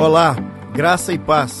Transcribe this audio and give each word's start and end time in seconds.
Olá, 0.00 0.36
graça 0.72 1.12
e 1.12 1.18
paz. 1.18 1.60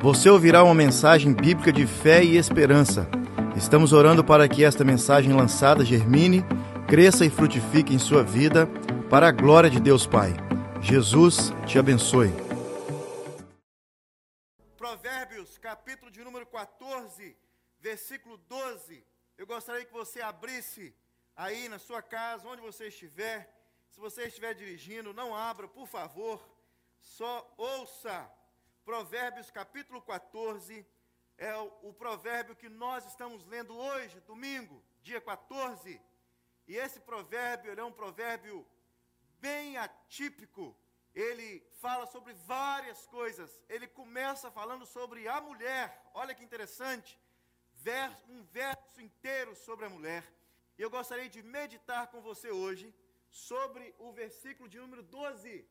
Você 0.00 0.30
ouvirá 0.30 0.62
uma 0.62 0.76
mensagem 0.76 1.34
bíblica 1.34 1.72
de 1.72 1.88
fé 1.88 2.22
e 2.22 2.36
esperança. 2.36 3.08
Estamos 3.56 3.92
orando 3.92 4.22
para 4.22 4.48
que 4.48 4.62
esta 4.62 4.84
mensagem 4.84 5.32
lançada 5.32 5.84
germine, 5.84 6.44
cresça 6.86 7.24
e 7.24 7.30
frutifique 7.30 7.92
em 7.92 7.98
sua 7.98 8.22
vida, 8.22 8.68
para 9.10 9.26
a 9.26 9.32
glória 9.32 9.68
de 9.68 9.80
Deus 9.80 10.06
Pai. 10.06 10.34
Jesus 10.80 11.52
te 11.66 11.76
abençoe. 11.76 12.30
Provérbios, 14.76 15.58
capítulo 15.58 16.12
de 16.12 16.22
número 16.22 16.46
14, 16.46 17.36
versículo 17.80 18.36
12. 18.48 19.04
Eu 19.36 19.48
gostaria 19.48 19.84
que 19.84 19.92
você 19.92 20.22
abrisse 20.22 20.94
aí 21.34 21.68
na 21.68 21.80
sua 21.80 22.00
casa, 22.00 22.46
onde 22.46 22.62
você 22.62 22.86
estiver. 22.86 23.52
Se 23.90 23.98
você 23.98 24.28
estiver 24.28 24.54
dirigindo, 24.54 25.12
não 25.12 25.34
abra, 25.34 25.66
por 25.66 25.88
favor 25.88 26.53
só 27.04 27.54
ouça. 27.56 28.30
Provérbios 28.84 29.50
capítulo 29.50 30.00
14 30.02 30.86
é 31.36 31.54
o, 31.56 31.72
o, 31.82 31.92
provérbio 31.92 32.56
que 32.56 32.68
nós 32.68 33.04
estamos 33.06 33.44
lendo 33.46 33.76
hoje, 33.76 34.20
domingo, 34.20 34.82
dia 35.02 35.20
14. 35.20 36.00
E 36.66 36.76
esse 36.76 37.00
provérbio 37.00 37.78
é 37.78 37.84
um 37.84 37.92
provérbio 37.92 38.66
bem 39.40 39.76
atípico. 39.76 40.76
Ele 41.14 41.60
fala 41.80 42.06
sobre 42.06 42.32
várias 42.34 43.06
coisas. 43.06 43.62
Ele 43.68 43.86
começa 43.86 44.50
falando 44.50 44.86
sobre 44.86 45.28
a 45.28 45.40
mulher. 45.40 46.10
Olha 46.14 46.34
que 46.34 46.44
interessante. 46.44 47.20
um 48.28 48.42
verso 48.44 49.00
inteiro 49.00 49.54
sobre 49.54 49.84
a 49.86 49.90
mulher. 49.90 50.24
E 50.78 50.82
eu 50.82 50.90
gostaria 50.90 51.28
de 51.28 51.42
meditar 51.42 52.08
com 52.08 52.20
você 52.20 52.50
hoje 52.50 52.92
sobre 53.30 53.94
o 53.98 54.12
versículo 54.12 54.68
de 54.68 54.78
número 54.78 55.02
12 55.02 55.68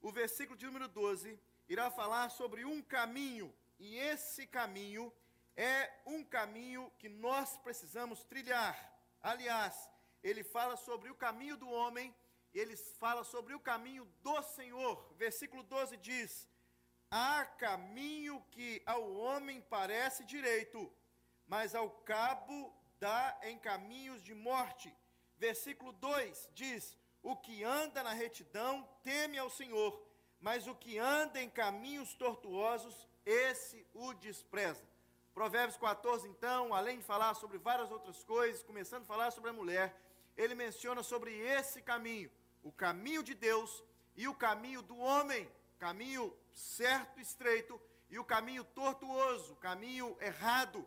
o 0.00 0.10
versículo 0.12 0.56
de 0.56 0.66
número 0.66 0.88
12 0.88 1.38
irá 1.68 1.90
falar 1.90 2.30
sobre 2.30 2.64
um 2.64 2.80
caminho, 2.82 3.54
e 3.78 3.96
esse 3.96 4.46
caminho 4.46 5.12
é 5.56 5.90
um 6.06 6.24
caminho 6.24 6.90
que 6.98 7.08
nós 7.08 7.56
precisamos 7.58 8.22
trilhar. 8.24 8.76
Aliás, 9.20 9.90
ele 10.22 10.44
fala 10.44 10.76
sobre 10.76 11.10
o 11.10 11.14
caminho 11.14 11.56
do 11.56 11.68
homem, 11.68 12.14
ele 12.54 12.76
fala 12.76 13.24
sobre 13.24 13.54
o 13.54 13.60
caminho 13.60 14.04
do 14.22 14.42
Senhor. 14.42 15.14
Versículo 15.16 15.62
12 15.62 15.96
diz: 15.98 16.48
Há 17.10 17.44
caminho 17.44 18.40
que 18.50 18.82
ao 18.86 19.14
homem 19.14 19.60
parece 19.60 20.24
direito, 20.24 20.92
mas 21.46 21.74
ao 21.74 21.90
cabo 21.90 22.72
dá 22.98 23.38
em 23.42 23.58
caminhos 23.58 24.22
de 24.22 24.34
morte. 24.34 24.94
Versículo 25.36 25.92
2 25.92 26.48
diz: 26.52 26.96
o 27.22 27.36
que 27.36 27.64
anda 27.64 28.02
na 28.02 28.12
retidão 28.12 28.88
teme 29.02 29.38
ao 29.38 29.50
Senhor, 29.50 30.02
mas 30.40 30.66
o 30.66 30.74
que 30.74 30.98
anda 30.98 31.42
em 31.42 31.50
caminhos 31.50 32.14
tortuosos, 32.14 33.08
esse 33.24 33.86
o 33.92 34.12
despreza. 34.14 34.86
Provérbios 35.34 35.76
14, 35.76 36.26
então, 36.28 36.74
além 36.74 36.98
de 36.98 37.04
falar 37.04 37.34
sobre 37.34 37.58
várias 37.58 37.90
outras 37.90 38.24
coisas, 38.24 38.62
começando 38.62 39.02
a 39.02 39.06
falar 39.06 39.30
sobre 39.30 39.50
a 39.50 39.52
mulher, 39.52 39.96
ele 40.36 40.54
menciona 40.54 41.02
sobre 41.02 41.36
esse 41.36 41.82
caminho, 41.82 42.30
o 42.62 42.72
caminho 42.72 43.22
de 43.22 43.34
Deus 43.34 43.82
e 44.16 44.26
o 44.26 44.34
caminho 44.34 44.82
do 44.82 44.96
homem, 44.96 45.48
caminho 45.78 46.36
certo, 46.52 47.20
estreito, 47.20 47.80
e 48.10 48.18
o 48.18 48.24
caminho 48.24 48.64
tortuoso, 48.64 49.54
caminho 49.56 50.16
errado. 50.20 50.86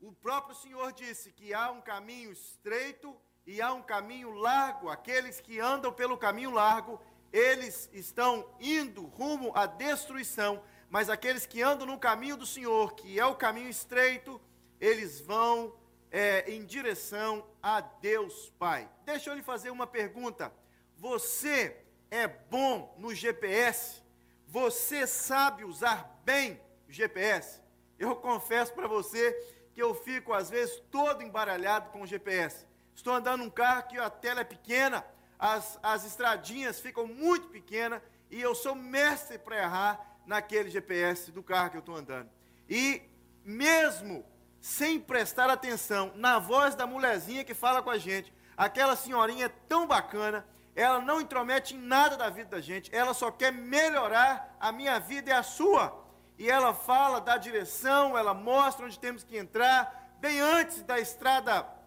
O 0.00 0.12
próprio 0.12 0.56
Senhor 0.56 0.92
disse 0.92 1.32
que 1.32 1.54
há 1.54 1.70
um 1.70 1.80
caminho 1.80 2.32
estreito 2.32 3.18
e 3.48 3.62
há 3.62 3.72
um 3.72 3.80
caminho 3.80 4.30
largo. 4.32 4.90
Aqueles 4.90 5.40
que 5.40 5.58
andam 5.58 5.90
pelo 5.90 6.18
caminho 6.18 6.50
largo, 6.50 7.00
eles 7.32 7.88
estão 7.94 8.46
indo 8.60 9.06
rumo 9.06 9.52
à 9.54 9.64
destruição, 9.64 10.62
mas 10.90 11.08
aqueles 11.08 11.46
que 11.46 11.62
andam 11.62 11.86
no 11.86 11.98
caminho 11.98 12.36
do 12.36 12.44
Senhor, 12.44 12.92
que 12.92 13.18
é 13.18 13.24
o 13.24 13.34
caminho 13.34 13.70
estreito, 13.70 14.38
eles 14.78 15.18
vão 15.18 15.74
é, 16.10 16.44
em 16.52 16.62
direção 16.62 17.42
a 17.62 17.80
Deus 17.80 18.52
Pai. 18.58 18.86
Deixa 19.06 19.30
eu 19.30 19.34
lhe 19.34 19.42
fazer 19.42 19.70
uma 19.70 19.86
pergunta. 19.86 20.52
Você 20.98 21.74
é 22.10 22.28
bom 22.28 22.94
no 22.98 23.14
GPS? 23.14 24.02
Você 24.46 25.06
sabe 25.06 25.64
usar 25.64 26.20
bem 26.22 26.60
o 26.86 26.92
GPS? 26.92 27.62
Eu 27.98 28.14
confesso 28.14 28.74
para 28.74 28.86
você 28.86 29.32
que 29.72 29.82
eu 29.82 29.94
fico, 29.94 30.34
às 30.34 30.50
vezes, 30.50 30.82
todo 30.90 31.22
embaralhado 31.22 31.88
com 31.88 32.02
o 32.02 32.06
GPS. 32.06 32.67
Estou 32.98 33.14
andando 33.14 33.44
num 33.44 33.48
carro 33.48 33.84
que 33.84 33.96
a 33.96 34.10
tela 34.10 34.40
é 34.40 34.44
pequena, 34.44 35.06
as, 35.38 35.78
as 35.84 36.04
estradinhas 36.04 36.80
ficam 36.80 37.06
muito 37.06 37.46
pequenas 37.46 38.02
e 38.28 38.40
eu 38.40 38.56
sou 38.56 38.74
mestre 38.74 39.38
para 39.38 39.56
errar 39.56 40.18
naquele 40.26 40.68
GPS 40.68 41.30
do 41.30 41.40
carro 41.40 41.70
que 41.70 41.76
eu 41.76 41.80
estou 41.80 41.94
andando. 41.94 42.28
E 42.68 43.00
mesmo 43.44 44.26
sem 44.60 44.98
prestar 44.98 45.48
atenção 45.48 46.12
na 46.16 46.40
voz 46.40 46.74
da 46.74 46.88
mulherzinha 46.88 47.44
que 47.44 47.54
fala 47.54 47.80
com 47.80 47.88
a 47.88 47.98
gente, 47.98 48.34
aquela 48.56 48.96
senhorinha 48.96 49.46
é 49.46 49.54
tão 49.68 49.86
bacana, 49.86 50.44
ela 50.74 51.00
não 51.00 51.20
intromete 51.20 51.76
em 51.76 51.78
nada 51.78 52.16
da 52.16 52.28
vida 52.28 52.48
da 52.48 52.60
gente, 52.60 52.92
ela 52.92 53.14
só 53.14 53.30
quer 53.30 53.52
melhorar 53.52 54.56
a 54.58 54.72
minha 54.72 54.98
vida 54.98 55.30
e 55.30 55.32
a 55.32 55.44
sua. 55.44 56.04
E 56.36 56.50
ela 56.50 56.74
fala 56.74 57.20
da 57.20 57.36
direção, 57.36 58.18
ela 58.18 58.34
mostra 58.34 58.86
onde 58.86 58.98
temos 58.98 59.22
que 59.22 59.38
entrar, 59.38 60.16
bem 60.18 60.40
antes 60.40 60.82
da 60.82 60.98
estrada 60.98 61.77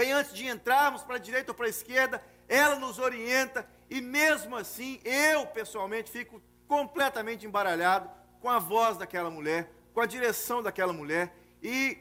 bem 0.00 0.12
antes 0.12 0.32
de 0.32 0.46
entrarmos 0.46 1.02
para 1.02 1.16
a 1.16 1.18
direita 1.18 1.50
ou 1.50 1.54
para 1.54 1.66
a 1.66 1.68
esquerda, 1.68 2.24
ela 2.48 2.76
nos 2.76 2.98
orienta 2.98 3.68
e 3.90 4.00
mesmo 4.00 4.56
assim 4.56 4.98
eu 5.04 5.46
pessoalmente 5.48 6.10
fico 6.10 6.40
completamente 6.66 7.44
embaralhado 7.44 8.10
com 8.40 8.48
a 8.48 8.58
voz 8.58 8.96
daquela 8.96 9.28
mulher, 9.28 9.70
com 9.92 10.00
a 10.00 10.06
direção 10.06 10.62
daquela 10.62 10.94
mulher 10.94 11.36
e 11.62 11.98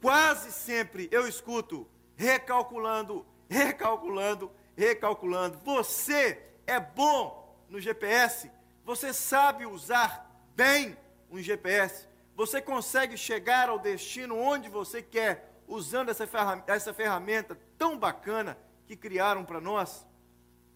quase 0.00 0.52
sempre 0.52 1.08
eu 1.10 1.26
escuto 1.26 1.90
recalculando, 2.14 3.26
recalculando, 3.48 4.48
recalculando. 4.76 5.58
Você 5.64 6.40
é 6.64 6.78
bom 6.78 7.60
no 7.68 7.80
GPS, 7.80 8.52
você 8.84 9.12
sabe 9.12 9.66
usar 9.66 10.30
bem 10.54 10.96
um 11.28 11.40
GPS, 11.40 12.06
você 12.36 12.62
consegue 12.62 13.16
chegar 13.16 13.68
ao 13.68 13.80
destino 13.80 14.38
onde 14.38 14.68
você 14.68 15.02
quer 15.02 15.51
usando 15.66 16.08
essa 16.08 16.26
ferramenta, 16.26 16.72
essa 16.72 16.94
ferramenta 16.94 17.58
tão 17.78 17.98
bacana 17.98 18.58
que 18.86 18.96
criaram 18.96 19.44
para 19.44 19.60
nós, 19.60 20.06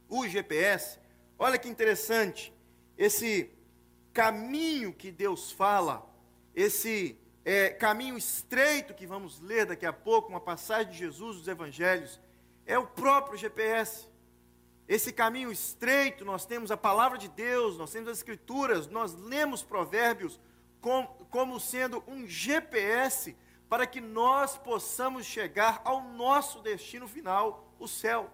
o 0.08 0.26
GPS. 0.26 0.98
Olha 1.38 1.58
que 1.58 1.68
interessante, 1.68 2.52
esse 2.96 3.50
caminho 4.12 4.92
que 4.92 5.10
Deus 5.10 5.52
fala, 5.52 6.08
esse 6.54 7.18
é, 7.44 7.68
caminho 7.68 8.16
estreito 8.16 8.94
que 8.94 9.06
vamos 9.06 9.40
ler 9.40 9.66
daqui 9.66 9.84
a 9.84 9.92
pouco, 9.92 10.28
uma 10.28 10.40
passagem 10.40 10.90
de 10.90 10.98
Jesus 10.98 11.36
dos 11.36 11.48
Evangelhos, 11.48 12.18
é 12.64 12.78
o 12.78 12.86
próprio 12.86 13.36
GPS. 13.36 14.08
Esse 14.88 15.12
caminho 15.12 15.52
estreito, 15.52 16.24
nós 16.24 16.46
temos 16.46 16.70
a 16.70 16.76
palavra 16.76 17.18
de 17.18 17.28
Deus, 17.28 17.76
nós 17.76 17.90
temos 17.90 18.08
as 18.08 18.18
Escrituras, 18.18 18.86
nós 18.86 19.14
lemos 19.14 19.62
Provérbios 19.62 20.40
como, 20.80 21.08
como 21.30 21.60
sendo 21.60 22.02
um 22.06 22.26
GPS 22.26 23.36
para 23.68 23.86
que 23.86 24.00
nós 24.00 24.56
possamos 24.56 25.26
chegar 25.26 25.80
ao 25.84 26.02
nosso 26.02 26.60
destino 26.60 27.08
final, 27.08 27.72
o 27.78 27.88
céu. 27.88 28.30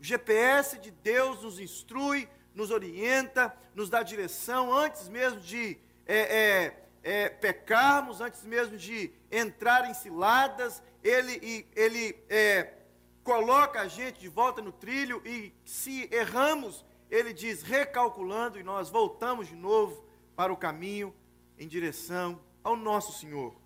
O 0.00 0.04
GPS 0.04 0.78
de 0.78 0.90
Deus 0.90 1.42
nos 1.42 1.58
instrui, 1.58 2.28
nos 2.54 2.70
orienta, 2.70 3.56
nos 3.74 3.88
dá 3.88 4.02
direção 4.02 4.72
antes 4.72 5.08
mesmo 5.08 5.40
de 5.40 5.78
é, 6.06 6.16
é, 6.16 6.84
é, 7.02 7.28
pecarmos, 7.28 8.20
antes 8.20 8.44
mesmo 8.44 8.76
de 8.76 9.12
entrar 9.30 9.88
em 9.88 9.94
ciladas, 9.94 10.82
ele, 11.02 11.66
ele 11.74 12.16
é, 12.28 12.74
coloca 13.22 13.80
a 13.80 13.88
gente 13.88 14.20
de 14.20 14.28
volta 14.28 14.60
no 14.60 14.72
trilho 14.72 15.22
e 15.24 15.52
se 15.64 16.08
erramos, 16.12 16.84
ele 17.10 17.32
diz 17.32 17.62
recalculando 17.62 18.58
e 18.58 18.62
nós 18.62 18.90
voltamos 18.90 19.48
de 19.48 19.54
novo 19.54 20.04
para 20.34 20.52
o 20.52 20.56
caminho 20.56 21.14
em 21.58 21.68
direção 21.68 22.40
ao 22.62 22.76
nosso 22.76 23.18
Senhor. 23.18 23.63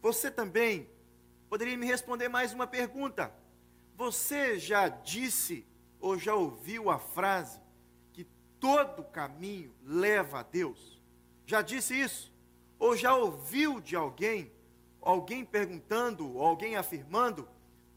Você 0.00 0.30
também 0.30 0.88
poderia 1.48 1.76
me 1.76 1.84
responder 1.84 2.28
mais 2.28 2.54
uma 2.54 2.66
pergunta. 2.66 3.32
Você 3.96 4.58
já 4.58 4.88
disse 4.88 5.66
ou 6.00 6.18
já 6.18 6.34
ouviu 6.34 6.88
a 6.88 6.98
frase 6.98 7.60
que 8.12 8.24
todo 8.58 9.04
caminho 9.04 9.74
leva 9.84 10.40
a 10.40 10.42
Deus? 10.42 11.02
Já 11.44 11.60
disse 11.60 12.00
isso? 12.00 12.32
Ou 12.78 12.96
já 12.96 13.14
ouviu 13.14 13.78
de 13.78 13.94
alguém, 13.94 14.50
alguém 15.02 15.44
perguntando, 15.44 16.40
alguém 16.40 16.76
afirmando, 16.76 17.46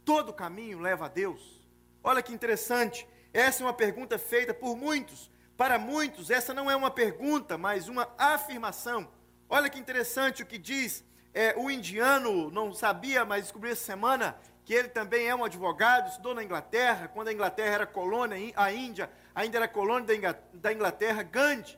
todo 0.04 0.34
caminho 0.34 0.80
leva 0.80 1.06
a 1.06 1.10
Deus? 1.10 1.66
Olha 2.04 2.22
que 2.22 2.34
interessante. 2.34 3.08
Essa 3.32 3.64
é 3.64 3.66
uma 3.66 3.74
pergunta 3.74 4.20
feita 4.20 4.54
por 4.54 4.76
muitos. 4.76 5.32
Para 5.56 5.80
muitos, 5.80 6.30
essa 6.30 6.54
não 6.54 6.70
é 6.70 6.76
uma 6.76 6.92
pergunta, 6.92 7.58
mas 7.58 7.88
uma 7.88 8.14
afirmação. 8.18 9.10
Olha 9.48 9.70
que 9.70 9.80
interessante 9.80 10.44
o 10.44 10.46
que 10.46 10.58
diz 10.58 11.06
é, 11.34 11.56
o 11.58 11.70
indiano 11.70 12.52
não 12.52 12.74
sabia, 12.74 13.26
mas 13.26 13.44
descobriu 13.44 13.72
essa 13.72 13.84
semana 13.84 14.38
que 14.64 14.74
ele 14.74 14.88
também 14.88 15.28
é 15.28 15.36
um 15.36 15.44
advogado, 15.44 16.10
estudou 16.10 16.34
na 16.34 16.44
Inglaterra, 16.44 17.08
quando 17.08 17.28
a 17.28 17.34
Inglaterra 17.34 17.74
era 17.74 17.86
colônia, 17.86 18.54
a 18.56 18.72
Índia 18.72 19.10
ainda 19.34 19.58
era 19.58 19.68
colônia 19.68 20.40
da 20.54 20.72
Inglaterra, 20.72 21.24
Gandhi. 21.24 21.78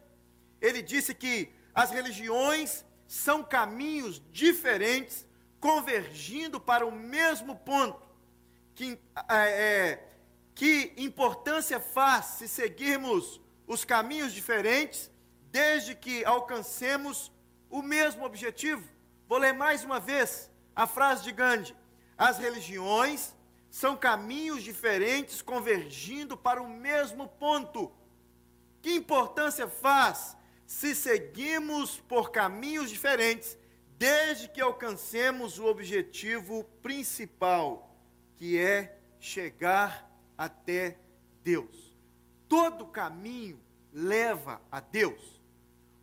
Ele 0.61 0.81
disse 0.81 1.13
que 1.15 1.51
as 1.73 1.89
religiões 1.89 2.85
são 3.07 3.43
caminhos 3.43 4.21
diferentes, 4.31 5.25
convergindo 5.59 6.59
para 6.59 6.85
o 6.85 6.91
mesmo 6.91 7.55
ponto. 7.55 8.05
Que, 8.75 8.99
é, 9.29 9.35
é, 9.35 10.09
que 10.53 10.93
importância 10.97 11.79
faz 11.79 12.25
se 12.25 12.47
seguirmos 12.47 13.41
os 13.65 13.83
caminhos 13.83 14.31
diferentes, 14.33 15.09
desde 15.49 15.95
que 15.95 16.23
alcancemos 16.25 17.31
o 17.69 17.81
mesmo 17.81 18.25
objetivo? 18.25 18.94
Vou 19.27 19.39
ler 19.39 19.53
mais 19.53 19.83
uma 19.83 19.99
vez 19.99 20.51
a 20.75 20.85
frase 20.85 21.23
de 21.23 21.31
Gandhi: 21.31 21.75
As 22.17 22.37
religiões 22.37 23.33
são 23.69 23.97
caminhos 23.97 24.63
diferentes 24.63 25.41
convergindo 25.41 26.37
para 26.37 26.61
o 26.61 26.69
mesmo 26.69 27.27
ponto. 27.27 27.91
Que 28.81 28.93
importância 28.93 29.67
faz 29.67 30.37
se 30.67 30.95
seguimos 30.95 31.99
por 32.01 32.31
caminhos 32.31 32.89
diferentes, 32.89 33.57
desde 33.97 34.47
que 34.47 34.61
alcancemos 34.61 35.57
o 35.57 35.65
objetivo 35.65 36.63
principal, 36.83 37.95
que 38.35 38.59
é 38.59 38.99
chegar 39.19 40.07
até 40.37 40.99
Deus. 41.43 41.97
Todo 42.47 42.85
caminho 42.85 43.59
leva 43.91 44.61
a 44.71 44.79
Deus. 44.79 45.41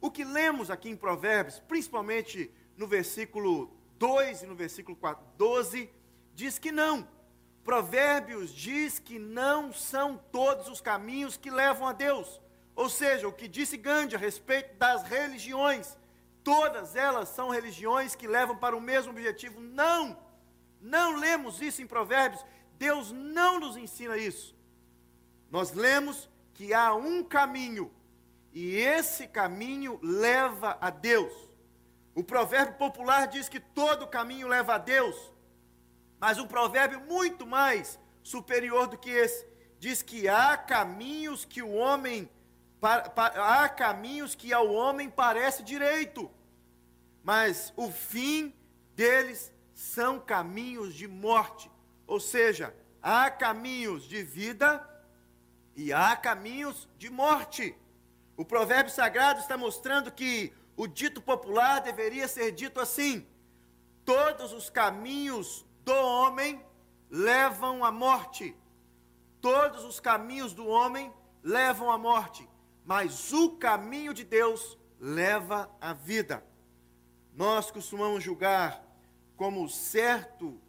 O 0.01 0.11
que 0.11 0.25
lemos 0.25 0.71
aqui 0.71 0.89
em 0.89 0.97
Provérbios, 0.97 1.61
principalmente 1.61 2.53
no 2.83 2.89
versículo 2.89 3.71
2 3.97 4.43
e 4.43 4.47
no 4.47 4.57
versículo 4.57 4.97
4, 4.97 5.25
12, 5.39 5.89
diz 6.35 6.59
que 6.59 6.73
não. 6.73 7.09
Provérbios 7.63 8.53
diz 8.53 8.99
que 8.99 9.21
não 9.21 9.73
são 9.73 10.21
todos 10.33 10.67
os 10.67 10.81
caminhos 10.81 11.37
que 11.37 11.49
levam 11.49 11.87
a 11.87 11.93
Deus. 11.93 12.41
Ou 12.75 12.89
seja, 12.89 13.29
o 13.29 13.33
que 13.33 13.47
disse 13.47 13.77
Gandhi 13.77 14.17
a 14.17 14.19
respeito 14.19 14.77
das 14.77 15.05
religiões, 15.05 15.97
todas 16.43 16.97
elas 16.97 17.29
são 17.29 17.51
religiões 17.51 18.17
que 18.17 18.27
levam 18.27 18.57
para 18.57 18.77
o 18.77 18.81
mesmo 18.81 19.13
objetivo. 19.13 19.61
Não! 19.61 20.19
Não 20.81 21.15
lemos 21.15 21.63
isso 21.63 21.81
em 21.81 21.87
Provérbios. 21.87 22.45
Deus 22.77 23.13
não 23.13 23.61
nos 23.61 23.77
ensina 23.77 24.17
isso. 24.17 24.57
Nós 25.49 25.73
lemos 25.73 26.29
que 26.53 26.75
há 26.75 26.93
um 26.95 27.23
caminho, 27.23 27.93
e 28.53 28.75
esse 28.75 29.29
caminho 29.29 30.01
leva 30.03 30.77
a 30.81 30.91
Deus. 30.91 31.52
O 32.15 32.23
provérbio 32.23 32.75
popular 32.75 33.27
diz 33.27 33.49
que 33.49 33.61
todo 33.61 34.07
caminho 34.07 34.49
leva 34.49 34.75
a 34.75 34.79
Deus, 34.79 35.17
mas 36.21 36.39
um 36.39 36.47
provérbio 36.47 37.01
muito 37.01 37.47
mais 37.47 37.99
superior 38.23 38.87
do 38.87 38.99
que 38.99 39.11
esse 39.11 39.47
diz 39.79 40.01
que 40.01 40.29
há 40.29 40.57
caminhos 40.57 41.45
que 41.45 41.61
o 41.61 41.73
homem 41.73 42.31
há 42.81 43.69
caminhos 43.69 44.35
que 44.35 44.53
ao 44.53 44.73
homem 44.73 45.09
parece 45.09 45.63
direito, 45.63 46.31
mas 47.23 47.73
o 47.77 47.91
fim 47.91 48.53
deles 48.95 49.53
são 49.73 50.19
caminhos 50.19 50.95
de 50.95 51.07
morte. 51.07 51.71
Ou 52.07 52.19
seja, 52.19 52.75
há 53.01 53.31
caminhos 53.31 54.05
de 54.09 54.23
vida 54.23 54.89
e 55.77 55.93
há 55.93 56.17
caminhos 56.17 56.89
de 56.99 57.09
morte. 57.09 57.77
O 58.37 58.45
provérbio 58.45 58.93
sagrado 58.93 59.41
está 59.41 59.57
mostrando 59.57 60.11
que 60.11 60.53
o 60.77 60.87
dito 60.87 61.21
popular 61.21 61.81
deveria 61.81 62.29
ser 62.29 62.53
dito 62.53 62.81
assim: 62.81 63.27
todos 64.05 64.53
os 64.53 64.71
caminhos 64.71 65.65
do 65.85 65.95
homem 65.95 66.65
levam 67.11 67.85
à 67.85 67.93
morte. 67.93 68.57
Todos 69.41 69.85
os 69.85 69.99
caminhos 69.99 70.53
do 70.53 70.67
homem 70.67 71.13
levam 71.43 71.91
à 71.91 71.99
morte 71.99 72.49
mas 72.85 73.33
o 73.33 73.51
caminho 73.57 74.13
de 74.13 74.25
Deus 74.25 74.77
leva 74.99 75.71
à 75.81 75.93
vida. 75.93 76.45
Nós 77.35 77.71
costumamos 77.71 78.23
julgar 78.23 78.85
como 79.37 79.69
certo 79.69 80.61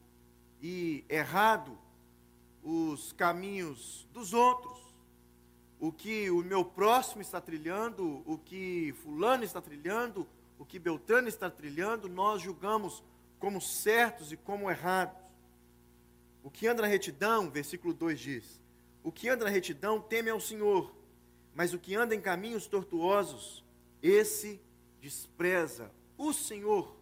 e 0.62 1.04
errado 1.10 1.78
os 2.64 3.12
caminhos 3.14 4.08
dos 4.12 4.34
outros. 4.34 4.73
O 5.84 5.92
que 5.92 6.30
o 6.30 6.44
meu 6.44 6.64
próximo 6.64 7.22
está 7.22 7.42
trilhando, 7.42 8.24
o 8.26 8.38
que 8.38 8.94
Fulano 9.04 9.44
está 9.44 9.62
trilhando, 9.62 10.28
o 10.58 10.66
que 10.66 10.80
Beltrano 10.80 11.28
está 11.28 11.50
trilhando, 11.50 12.08
nós 12.08 12.42
julgamos 12.42 13.04
como 13.38 13.60
certos 13.60 14.32
e 14.32 14.38
como 14.38 14.70
errados. 14.70 15.18
O 16.42 16.50
que 16.50 16.68
anda 16.68 16.82
na 16.82 16.88
retidão, 16.88 17.50
versículo 17.50 17.94
2 17.94 18.20
diz: 18.20 18.62
O 19.04 19.12
que 19.12 19.28
anda 19.28 19.44
na 19.44 19.52
retidão 19.52 20.00
teme 20.00 20.30
ao 20.30 20.40
Senhor 20.40 20.94
mas 21.56 21.74
o 21.74 21.80
que 21.80 21.96
anda 21.96 22.16
em 22.16 22.22
caminhos 22.22 22.68
tortuosos, 22.68 23.64
esse 24.02 24.60
despreza 25.00 25.92
o 26.18 26.34
Senhor. 26.34 26.96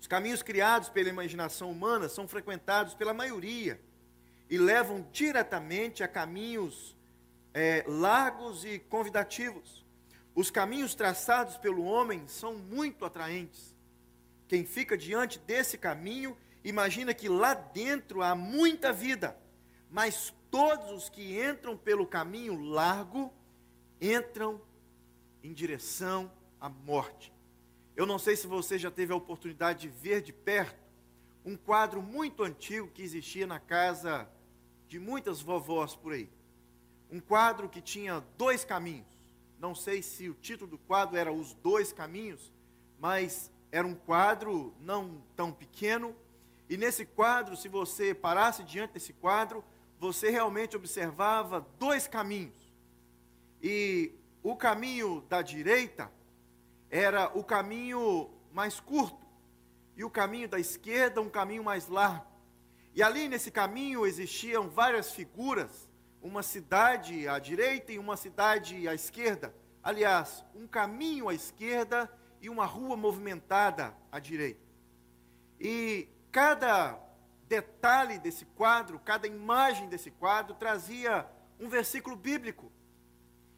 Os 0.00 0.06
caminhos 0.06 0.42
criados 0.42 0.88
pela 0.88 1.08
imaginação 1.08 1.70
humana 1.70 2.08
são 2.08 2.28
frequentados 2.28 2.94
pela 2.94 3.12
maioria 3.12 3.80
e 4.48 4.56
levam 4.56 5.06
diretamente 5.12 6.02
a 6.02 6.08
caminhos 6.08 6.96
é, 7.52 7.84
largos 7.86 8.64
e 8.64 8.78
convidativos. 8.78 9.84
Os 10.34 10.50
caminhos 10.50 10.94
traçados 10.94 11.56
pelo 11.56 11.84
homem 11.84 12.26
são 12.28 12.54
muito 12.54 13.04
atraentes. 13.04 13.74
Quem 14.48 14.64
fica 14.64 14.96
diante 14.96 15.38
desse 15.38 15.76
caminho 15.76 16.36
imagina 16.64 17.14
que 17.14 17.28
lá 17.28 17.54
dentro 17.54 18.22
há 18.22 18.34
muita 18.34 18.92
vida, 18.92 19.36
mas 19.90 20.34
todos 20.50 20.90
os 20.90 21.08
que 21.08 21.40
entram 21.40 21.76
pelo 21.76 22.06
caminho 22.06 22.60
largo 22.60 23.32
entram 24.00 24.60
em 25.42 25.52
direção 25.52 26.30
à 26.60 26.68
morte. 26.68 27.32
Eu 27.96 28.06
não 28.06 28.18
sei 28.18 28.36
se 28.36 28.46
você 28.46 28.78
já 28.78 28.90
teve 28.90 29.12
a 29.12 29.16
oportunidade 29.16 29.80
de 29.80 29.88
ver 29.88 30.22
de 30.22 30.32
perto 30.32 30.80
um 31.44 31.56
quadro 31.56 32.02
muito 32.02 32.42
antigo 32.42 32.88
que 32.88 33.02
existia 33.02 33.46
na 33.46 33.58
casa 33.58 34.28
de 34.88 34.98
muitas 34.98 35.40
vovós 35.40 35.94
por 35.94 36.12
aí. 36.12 36.28
Um 37.10 37.20
quadro 37.20 37.68
que 37.68 37.80
tinha 37.80 38.24
dois 38.38 38.64
caminhos. 38.64 39.06
Não 39.58 39.74
sei 39.74 40.02
se 40.02 40.28
o 40.28 40.34
título 40.34 40.70
do 40.70 40.78
quadro 40.78 41.16
era 41.16 41.32
Os 41.32 41.52
Dois 41.54 41.92
Caminhos, 41.92 42.52
mas 42.98 43.50
era 43.72 43.86
um 43.86 43.94
quadro 43.94 44.74
não 44.80 45.22
tão 45.36 45.52
pequeno. 45.52 46.14
E 46.68 46.76
nesse 46.76 47.04
quadro, 47.04 47.56
se 47.56 47.68
você 47.68 48.14
parasse 48.14 48.62
diante 48.62 48.94
desse 48.94 49.12
quadro, 49.12 49.64
você 49.98 50.30
realmente 50.30 50.76
observava 50.76 51.66
dois 51.78 52.06
caminhos. 52.06 52.72
E 53.62 54.12
o 54.42 54.56
caminho 54.56 55.22
da 55.28 55.42
direita 55.42 56.10
era 56.88 57.30
o 57.36 57.44
caminho 57.44 58.30
mais 58.52 58.80
curto, 58.80 59.26
e 59.96 60.02
o 60.02 60.10
caminho 60.10 60.48
da 60.48 60.58
esquerda, 60.58 61.20
um 61.20 61.28
caminho 61.28 61.62
mais 61.62 61.86
largo. 61.88 62.26
E 62.94 63.02
ali 63.02 63.28
nesse 63.28 63.50
caminho 63.50 64.06
existiam 64.06 64.70
várias 64.70 65.12
figuras, 65.12 65.89
uma 66.22 66.42
cidade 66.42 67.26
à 67.28 67.38
direita 67.38 67.92
e 67.92 67.98
uma 67.98 68.16
cidade 68.16 68.86
à 68.88 68.94
esquerda. 68.94 69.54
Aliás, 69.82 70.44
um 70.54 70.66
caminho 70.66 71.28
à 71.28 71.34
esquerda 71.34 72.10
e 72.40 72.48
uma 72.48 72.66
rua 72.66 72.96
movimentada 72.96 73.94
à 74.10 74.18
direita. 74.18 74.60
E 75.58 76.08
cada 76.30 76.98
detalhe 77.48 78.18
desse 78.18 78.44
quadro, 78.44 78.98
cada 78.98 79.26
imagem 79.26 79.88
desse 79.88 80.10
quadro 80.10 80.54
trazia 80.54 81.26
um 81.58 81.68
versículo 81.68 82.16
bíblico. 82.16 82.70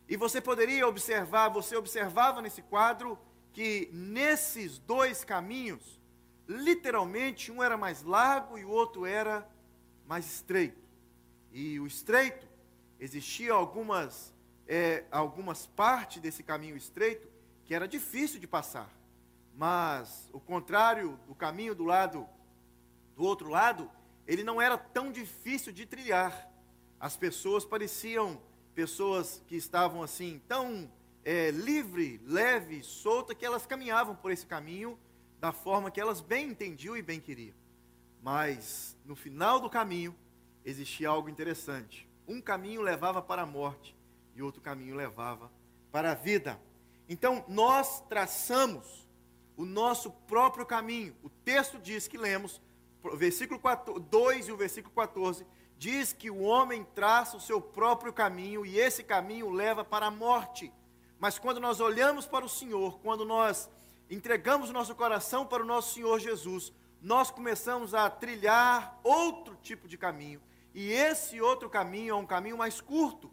E 0.09 0.17
você 0.17 0.41
poderia 0.41 0.87
observar, 0.87 1.49
você 1.49 1.77
observava 1.77 2.43
nesse 2.43 2.63
quadro 2.63 3.19
que 3.53 3.89
nesses 3.93 4.79
dois 4.79 5.25
caminhos, 5.25 6.01
literalmente 6.49 7.53
um 7.53 7.63
era 7.63 7.77
mais 7.77 8.03
largo 8.03 8.59
e 8.59 8.65
o 8.65 8.71
outro 8.71 9.07
era 9.07 9.49
mais 10.07 10.27
estreito. 10.27 10.81
E 11.53 11.79
o 11.79 11.87
estreito, 11.87 12.49
existia 13.03 13.53
algumas, 13.53 14.33
é, 14.65 15.05
algumas 15.11 15.67
partes 15.67 16.23
desse 16.23 16.41
caminho 16.41 16.77
estreito 16.77 17.29
que 17.65 17.75
era 17.75 17.89
difícil 17.89 18.39
de 18.39 18.47
passar. 18.47 18.89
Mas 19.57 20.31
o 20.33 20.39
contrário 20.39 21.19
do 21.27 21.35
caminho 21.35 21.75
do 21.75 21.83
lado 21.83 22.29
do 23.17 23.25
outro 23.25 23.49
lado, 23.49 23.91
ele 24.25 24.45
não 24.45 24.63
era 24.63 24.79
tão 24.79 25.11
difícil 25.11 25.73
de 25.73 25.85
trilhar. 25.85 26.49
As 27.01 27.17
pessoas 27.17 27.65
pareciam 27.65 28.41
pessoas 28.73 29.43
que 29.49 29.57
estavam 29.57 30.01
assim, 30.01 30.41
tão 30.47 30.91
é, 31.25 31.51
livre, 31.51 32.21
leve, 32.25 32.85
solta, 32.85 33.35
que 33.35 33.45
elas 33.45 33.67
caminhavam 33.67 34.15
por 34.15 34.31
esse 34.31 34.47
caminho 34.47 34.97
da 35.41 35.51
forma 35.51 35.91
que 35.91 36.01
elas 36.01 36.21
bem 36.21 36.51
entendiam 36.51 36.97
e 36.97 37.03
bem 37.03 37.21
queriam. 37.21 37.57
Mas 38.23 38.97
no 39.05 39.17
final 39.17 39.59
do 39.59 39.69
caminho 39.69 40.15
existia 40.65 41.09
algo 41.09 41.29
interessante. 41.29 42.12
Um 42.33 42.41
caminho 42.41 42.81
levava 42.81 43.21
para 43.21 43.43
a 43.43 43.47
morte 43.47 43.95
e 44.35 44.43
outro 44.43 44.63
caminho 44.63 44.95
levava 44.95 45.51
para 45.91 46.13
a 46.13 46.15
vida. 46.15 46.59
Então 47.09 47.45
nós 47.47 48.01
traçamos 48.09 49.07
o 49.57 49.67
nosso 49.67 50.11
próprio 50.11 50.65
caminho. 50.65 51.15
O 51.23 51.29
texto 51.29 51.79
diz 51.79 52.09
que 52.09 52.17
lemos 52.17 52.59
versículo 53.17 53.61
2 53.99 54.49
e 54.49 54.53
o 54.53 54.57
versículo 54.57 54.95
14, 54.95 55.45
diz 55.77 56.13
que 56.13 56.31
o 56.31 56.41
homem 56.41 56.87
traça 56.95 57.37
o 57.37 57.41
seu 57.41 57.61
próprio 57.61 58.13
caminho 58.13 58.65
e 58.65 58.79
esse 58.79 59.03
caminho 59.03 59.51
leva 59.51 59.85
para 59.85 60.07
a 60.07 60.11
morte. 60.11 60.73
Mas 61.19 61.39
quando 61.39 61.61
nós 61.61 61.81
olhamos 61.81 62.27
para 62.27 62.45
o 62.45 62.49
Senhor, 62.49 62.99
quando 63.01 63.25
nós 63.25 63.69
entregamos 64.09 64.71
o 64.71 64.73
nosso 64.73 64.95
coração 64.95 65.45
para 65.45 65.63
o 65.63 65.67
nosso 65.67 65.95
Senhor 65.95 66.19
Jesus, 66.19 66.73
nós 67.01 67.31
começamos 67.31 67.95
a 67.95 68.09
trilhar 68.09 68.99
outro 69.03 69.57
tipo 69.57 69.89
de 69.89 69.99
caminho. 69.99 70.41
E 70.75 70.93
esse 70.93 71.41
outro 71.41 71.69
caminho 71.69 72.13
é 72.13 72.17
um 72.17 72.27
caminho 72.27 72.57
mais 72.57 72.81
curto. 72.81 73.31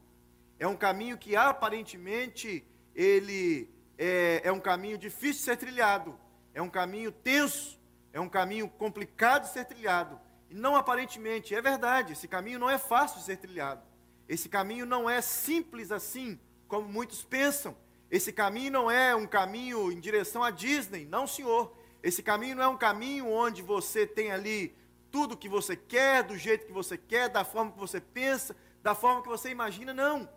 É 0.57 0.67
um 0.67 0.75
caminho 0.75 1.17
que 1.17 1.35
aparentemente 1.35 2.65
ele 2.93 3.69
é, 3.97 4.41
é 4.43 4.51
um 4.51 4.59
caminho 4.59 4.97
difícil 4.97 5.39
de 5.39 5.45
ser 5.45 5.57
trilhado. 5.57 6.19
É 6.53 6.61
um 6.61 6.69
caminho 6.69 7.11
tenso. 7.11 7.79
É 8.11 8.19
um 8.19 8.29
caminho 8.29 8.67
complicado 8.67 9.43
de 9.43 9.49
ser 9.49 9.65
trilhado. 9.65 10.19
E 10.49 10.55
não 10.55 10.75
aparentemente, 10.75 11.53
é 11.53 11.61
verdade, 11.61 12.13
esse 12.13 12.27
caminho 12.27 12.57
não 12.57 12.69
é 12.69 12.77
fácil 12.77 13.19
de 13.19 13.25
ser 13.25 13.37
trilhado. 13.37 13.83
Esse 14.27 14.49
caminho 14.49 14.85
não 14.85 15.09
é 15.09 15.21
simples 15.21 15.91
assim, 15.91 16.39
como 16.67 16.87
muitos 16.87 17.23
pensam. 17.23 17.77
Esse 18.09 18.33
caminho 18.33 18.71
não 18.71 18.89
é 18.89 19.15
um 19.15 19.27
caminho 19.27 19.91
em 19.91 19.99
direção 19.99 20.43
à 20.43 20.49
Disney, 20.49 21.05
não, 21.05 21.27
senhor. 21.27 21.77
Esse 22.01 22.23
caminho 22.23 22.55
não 22.55 22.63
é 22.63 22.67
um 22.67 22.77
caminho 22.77 23.27
onde 23.27 23.61
você 23.61 24.07
tem 24.07 24.31
ali 24.31 24.75
tudo 25.11 25.37
que 25.37 25.49
você 25.49 25.75
quer, 25.75 26.23
do 26.23 26.37
jeito 26.37 26.65
que 26.65 26.71
você 26.71 26.97
quer, 26.97 27.29
da 27.29 27.43
forma 27.43 27.71
que 27.71 27.79
você 27.79 27.99
pensa, 27.99 28.55
da 28.81 28.95
forma 28.95 29.21
que 29.21 29.27
você 29.27 29.49
imagina, 29.49 29.93
não. 29.93 30.29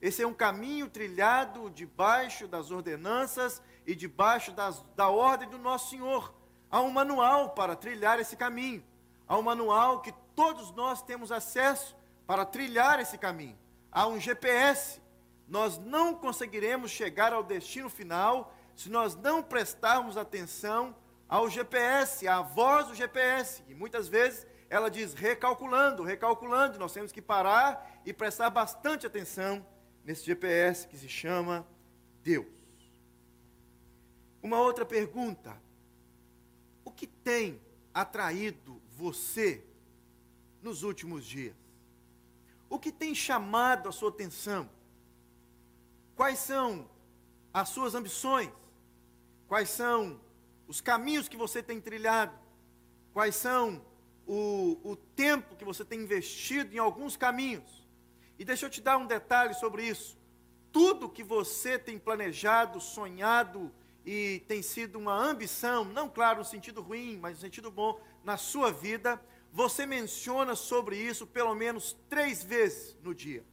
Esse 0.00 0.22
é 0.22 0.26
um 0.26 0.32
caminho 0.32 0.88
trilhado 0.88 1.68
debaixo 1.70 2.48
das 2.48 2.70
ordenanças 2.70 3.60
e 3.86 3.94
debaixo 3.94 4.52
das, 4.52 4.82
da 4.96 5.08
ordem 5.08 5.48
do 5.48 5.58
nosso 5.58 5.90
Senhor. 5.90 6.32
Há 6.70 6.80
um 6.80 6.90
manual 6.90 7.50
para 7.50 7.76
trilhar 7.76 8.18
esse 8.18 8.36
caminho. 8.36 8.82
Há 9.28 9.36
um 9.36 9.42
manual 9.42 10.00
que 10.00 10.12
todos 10.34 10.72
nós 10.72 11.02
temos 11.02 11.30
acesso 11.30 11.94
para 12.26 12.44
trilhar 12.44 12.98
esse 12.98 13.18
caminho. 13.18 13.58
Há 13.92 14.06
um 14.06 14.18
GPS. 14.18 15.00
Nós 15.46 15.78
não 15.78 16.14
conseguiremos 16.14 16.90
chegar 16.90 17.32
ao 17.32 17.42
destino 17.42 17.90
final 17.90 18.54
se 18.74 18.88
nós 18.88 19.14
não 19.14 19.42
prestarmos 19.42 20.16
atenção 20.16 20.94
ao 21.30 21.48
GPS, 21.48 22.26
à 22.26 22.42
voz 22.42 22.88
do 22.88 22.94
GPS. 22.94 23.62
E 23.68 23.74
muitas 23.74 24.08
vezes 24.08 24.44
ela 24.68 24.90
diz 24.90 25.14
recalculando, 25.14 26.02
recalculando. 26.02 26.76
Nós 26.76 26.92
temos 26.92 27.12
que 27.12 27.22
parar 27.22 28.02
e 28.04 28.12
prestar 28.12 28.50
bastante 28.50 29.06
atenção 29.06 29.64
nesse 30.04 30.24
GPS 30.24 30.88
que 30.88 30.98
se 30.98 31.08
chama 31.08 31.64
Deus. 32.20 32.48
Uma 34.42 34.60
outra 34.60 34.84
pergunta: 34.84 35.56
o 36.84 36.90
que 36.90 37.06
tem 37.06 37.62
atraído 37.94 38.82
você 38.88 39.64
nos 40.60 40.82
últimos 40.82 41.24
dias? 41.24 41.54
O 42.68 42.76
que 42.76 42.90
tem 42.90 43.14
chamado 43.14 43.88
a 43.88 43.92
sua 43.92 44.08
atenção? 44.08 44.68
Quais 46.16 46.40
são 46.40 46.90
as 47.54 47.68
suas 47.68 47.94
ambições? 47.94 48.50
Quais 49.46 49.70
são 49.70 50.20
os 50.70 50.80
caminhos 50.80 51.28
que 51.28 51.36
você 51.36 51.60
tem 51.60 51.80
trilhado, 51.80 52.32
quais 53.12 53.34
são 53.34 53.84
o, 54.24 54.78
o 54.84 54.94
tempo 54.94 55.56
que 55.56 55.64
você 55.64 55.84
tem 55.84 55.98
investido 55.98 56.72
em 56.72 56.78
alguns 56.78 57.16
caminhos. 57.16 57.88
E 58.38 58.44
deixa 58.44 58.66
eu 58.66 58.70
te 58.70 58.80
dar 58.80 58.96
um 58.96 59.04
detalhe 59.04 59.52
sobre 59.54 59.82
isso. 59.82 60.16
Tudo 60.70 61.08
que 61.08 61.24
você 61.24 61.76
tem 61.76 61.98
planejado, 61.98 62.80
sonhado 62.80 63.72
e 64.06 64.44
tem 64.46 64.62
sido 64.62 64.96
uma 64.96 65.12
ambição, 65.12 65.84
não 65.84 66.08
claro 66.08 66.38
no 66.38 66.44
sentido 66.44 66.80
ruim, 66.82 67.18
mas 67.20 67.34
no 67.34 67.40
sentido 67.40 67.68
bom, 67.68 68.00
na 68.22 68.36
sua 68.36 68.70
vida, 68.70 69.20
você 69.52 69.84
menciona 69.84 70.54
sobre 70.54 70.94
isso 70.96 71.26
pelo 71.26 71.52
menos 71.52 71.96
três 72.08 72.44
vezes 72.44 72.96
no 73.02 73.12
dia. 73.12 73.44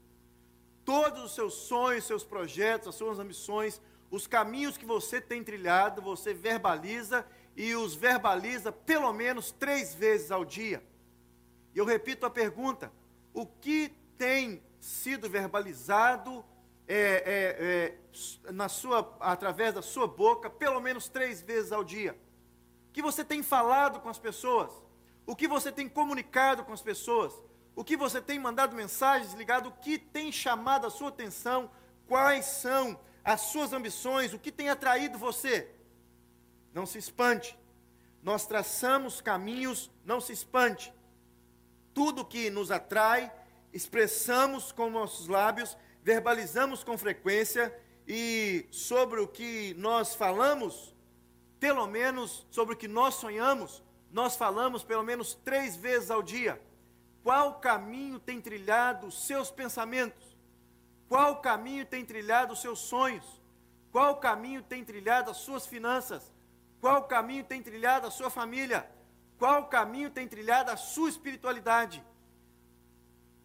Todos 0.86 1.24
os 1.24 1.34
seus 1.34 1.56
sonhos, 1.56 2.06
seus 2.06 2.24
projetos, 2.24 2.90
as 2.90 2.96
suas 2.96 3.18
ambições, 3.18 3.82
os 4.10 4.26
caminhos 4.26 4.78
que 4.78 4.86
você 4.86 5.20
tem 5.20 5.44
trilhado, 5.44 6.02
você 6.02 6.34
verbaliza 6.34 7.26
e 7.56 7.76
os 7.76 7.96
verbaliza 7.96 8.72
pelo 8.72 9.12
menos 9.12 9.52
três 9.52 9.94
vezes 9.94 10.32
ao 10.32 10.46
dia. 10.46 10.84
E 11.74 11.80
eu 11.80 11.86
repito 11.86 12.26
a 12.26 12.30
pergunta: 12.30 12.92
o 13.34 13.46
que 13.46 13.90
tem 14.18 14.64
sido 14.80 15.30
verbalizado 15.30 16.44
é, 16.88 16.96
é, 16.96 18.48
é, 18.48 18.52
na 18.52 18.70
sua, 18.70 19.16
através 19.20 19.74
da 19.74 19.82
sua 19.82 20.08
boca 20.08 20.50
pelo 20.50 20.80
menos 20.80 21.10
três 21.10 21.42
vezes 21.42 21.72
ao 21.72 21.84
dia? 21.84 22.18
O 22.90 22.92
que 22.94 23.02
você 23.02 23.24
tem 23.24 23.44
falado 23.44 24.00
com 24.00 24.10
as 24.10 24.18
pessoas? 24.18 24.72
O 25.26 25.36
que 25.36 25.48
você 25.48 25.72
tem 25.72 25.90
comunicado 25.90 26.64
com 26.64 26.72
as 26.72 26.82
pessoas? 26.82 27.34
O 27.76 27.84
que 27.84 27.98
você 27.98 28.22
tem 28.22 28.40
mandado 28.40 28.76
mensagens 28.76 29.34
ligado? 29.34 29.68
O 29.68 29.72
que 29.74 30.00
tem 30.00 30.32
chamado 30.32 30.88
a 30.88 30.90
sua 30.90 31.10
atenção? 31.10 31.70
Quais 32.08 32.46
são 32.46 32.98
as 33.28 33.42
suas 33.42 33.74
ambições, 33.74 34.34
o 34.34 34.40
que 34.40 34.54
tem 34.54 34.70
atraído 34.70 35.18
você. 35.18 35.70
Não 36.74 36.86
se 36.86 36.98
espante. 36.98 37.60
Nós 38.24 38.48
traçamos 38.48 39.20
caminhos, 39.20 39.92
não 40.06 40.22
se 40.22 40.32
espante. 40.32 40.94
Tudo 41.94 42.24
que 42.24 42.50
nos 42.50 42.72
atrai, 42.72 43.30
expressamos 43.74 44.72
com 44.72 44.90
nossos 44.90 45.28
lábios, 45.28 45.78
verbalizamos 46.02 46.86
com 46.86 46.98
frequência 46.98 47.78
e 48.08 48.66
sobre 48.72 49.20
o 49.20 49.28
que 49.28 49.74
nós 49.74 50.16
falamos, 50.16 50.96
pelo 51.60 51.86
menos 51.86 52.48
sobre 52.50 52.76
o 52.76 52.78
que 52.78 52.88
nós 52.88 53.16
sonhamos, 53.16 53.84
nós 54.10 54.38
falamos 54.38 54.86
pelo 54.86 55.04
menos 55.04 55.34
três 55.34 55.76
vezes 55.76 56.10
ao 56.10 56.24
dia. 56.24 56.62
Qual 57.24 57.60
caminho 57.60 58.20
tem 58.20 58.40
trilhado 58.40 59.08
os 59.08 59.26
seus 59.26 59.52
pensamentos? 59.52 60.27
Qual 61.08 61.42
caminho 61.42 61.86
tem 61.86 62.04
trilhado 62.06 62.54
os 62.54 62.62
seus 62.62 62.80
sonhos? 62.80 63.26
Qual 63.92 64.18
caminho 64.18 64.62
tem 64.62 64.84
trilhado 64.84 65.32
as 65.32 65.38
suas 65.38 65.66
finanças? 65.66 66.34
Qual 66.82 67.04
caminho 67.04 67.44
tem 67.44 67.62
trilhado 67.62 68.08
a 68.08 68.12
sua 68.12 68.30
família? 68.30 68.90
Qual 69.38 69.68
caminho 69.68 70.10
tem 70.10 70.28
trilhado 70.28 70.72
a 70.72 70.78
sua 70.78 71.10
espiritualidade? 71.10 72.04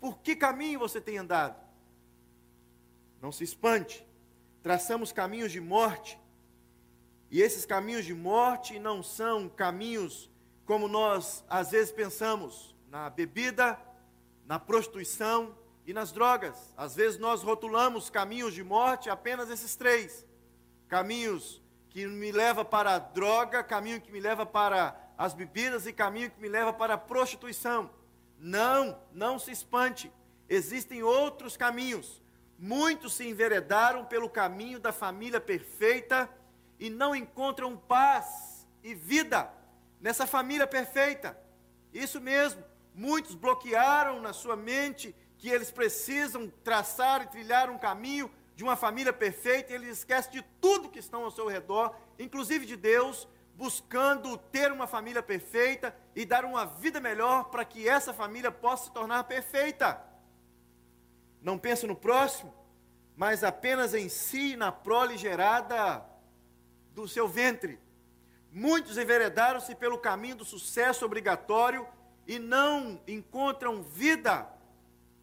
Por 0.00 0.18
que 0.18 0.34
caminho 0.34 0.80
você 0.80 1.00
tem 1.00 1.18
andado? 1.18 1.56
Não 3.20 3.30
se 3.30 3.44
espante. 3.44 4.04
Traçamos 4.62 5.12
caminhos 5.12 5.52
de 5.52 5.60
morte. 5.60 6.18
E 7.30 7.40
esses 7.40 7.64
caminhos 7.64 8.04
de 8.04 8.14
morte 8.14 8.78
não 8.78 9.02
são 9.02 9.48
caminhos 9.48 10.30
como 10.64 10.88
nós 10.88 11.44
às 11.48 11.70
vezes 11.70 11.92
pensamos, 11.92 12.74
na 12.88 13.08
bebida, 13.10 13.78
na 14.46 14.58
prostituição, 14.58 15.54
e 15.86 15.92
nas 15.92 16.12
drogas. 16.12 16.72
Às 16.76 16.94
vezes 16.94 17.18
nós 17.18 17.42
rotulamos 17.42 18.10
caminhos 18.10 18.54
de 18.54 18.62
morte 18.62 19.10
apenas 19.10 19.50
esses 19.50 19.76
três: 19.76 20.26
caminhos 20.88 21.62
que 21.88 22.06
me 22.06 22.32
leva 22.32 22.64
para 22.64 22.94
a 22.94 22.98
droga, 22.98 23.62
caminho 23.62 24.00
que 24.00 24.10
me 24.10 24.20
leva 24.20 24.46
para 24.46 24.98
as 25.16 25.34
bebidas 25.34 25.86
e 25.86 25.92
caminho 25.92 26.30
que 26.30 26.40
me 26.40 26.48
leva 26.48 26.72
para 26.72 26.94
a 26.94 26.98
prostituição. 26.98 27.90
Não, 28.38 28.98
não 29.12 29.38
se 29.38 29.50
espante. 29.50 30.10
Existem 30.48 31.02
outros 31.02 31.56
caminhos. 31.56 32.20
Muitos 32.58 33.14
se 33.14 33.28
enveredaram 33.28 34.04
pelo 34.04 34.28
caminho 34.28 34.78
da 34.78 34.92
família 34.92 35.40
perfeita 35.40 36.28
e 36.78 36.88
não 36.90 37.14
encontram 37.14 37.76
paz 37.76 38.66
e 38.82 38.94
vida 38.94 39.52
nessa 40.00 40.26
família 40.26 40.66
perfeita. 40.66 41.38
Isso 41.92 42.20
mesmo, 42.20 42.62
muitos 42.94 43.34
bloquearam 43.34 44.20
na 44.20 44.32
sua 44.32 44.56
mente 44.56 45.14
que 45.42 45.48
eles 45.48 45.72
precisam 45.72 46.48
traçar 46.62 47.20
e 47.22 47.26
trilhar 47.26 47.68
um 47.68 47.76
caminho 47.76 48.30
de 48.54 48.62
uma 48.62 48.76
família 48.76 49.12
perfeita, 49.12 49.72
e 49.72 49.74
eles 49.74 49.98
esquecem 49.98 50.30
de 50.30 50.42
tudo 50.60 50.88
que 50.88 51.00
estão 51.00 51.24
ao 51.24 51.32
seu 51.32 51.48
redor, 51.48 51.96
inclusive 52.16 52.64
de 52.64 52.76
Deus, 52.76 53.26
buscando 53.56 54.38
ter 54.38 54.70
uma 54.70 54.86
família 54.86 55.20
perfeita 55.20 55.92
e 56.14 56.24
dar 56.24 56.44
uma 56.44 56.64
vida 56.64 57.00
melhor 57.00 57.46
para 57.50 57.64
que 57.64 57.88
essa 57.88 58.14
família 58.14 58.52
possa 58.52 58.84
se 58.84 58.92
tornar 58.92 59.24
perfeita. 59.24 60.00
Não 61.40 61.58
pensa 61.58 61.88
no 61.88 61.96
próximo, 61.96 62.54
mas 63.16 63.42
apenas 63.42 63.94
em 63.94 64.08
si, 64.08 64.54
na 64.54 64.70
prole 64.70 65.18
gerada 65.18 66.06
do 66.94 67.08
seu 67.08 67.26
ventre. 67.26 67.80
Muitos 68.52 68.96
enveredaram-se 68.96 69.74
pelo 69.74 69.98
caminho 69.98 70.36
do 70.36 70.44
sucesso 70.44 71.04
obrigatório 71.04 71.84
e 72.28 72.38
não 72.38 73.02
encontram 73.08 73.82
vida 73.82 74.48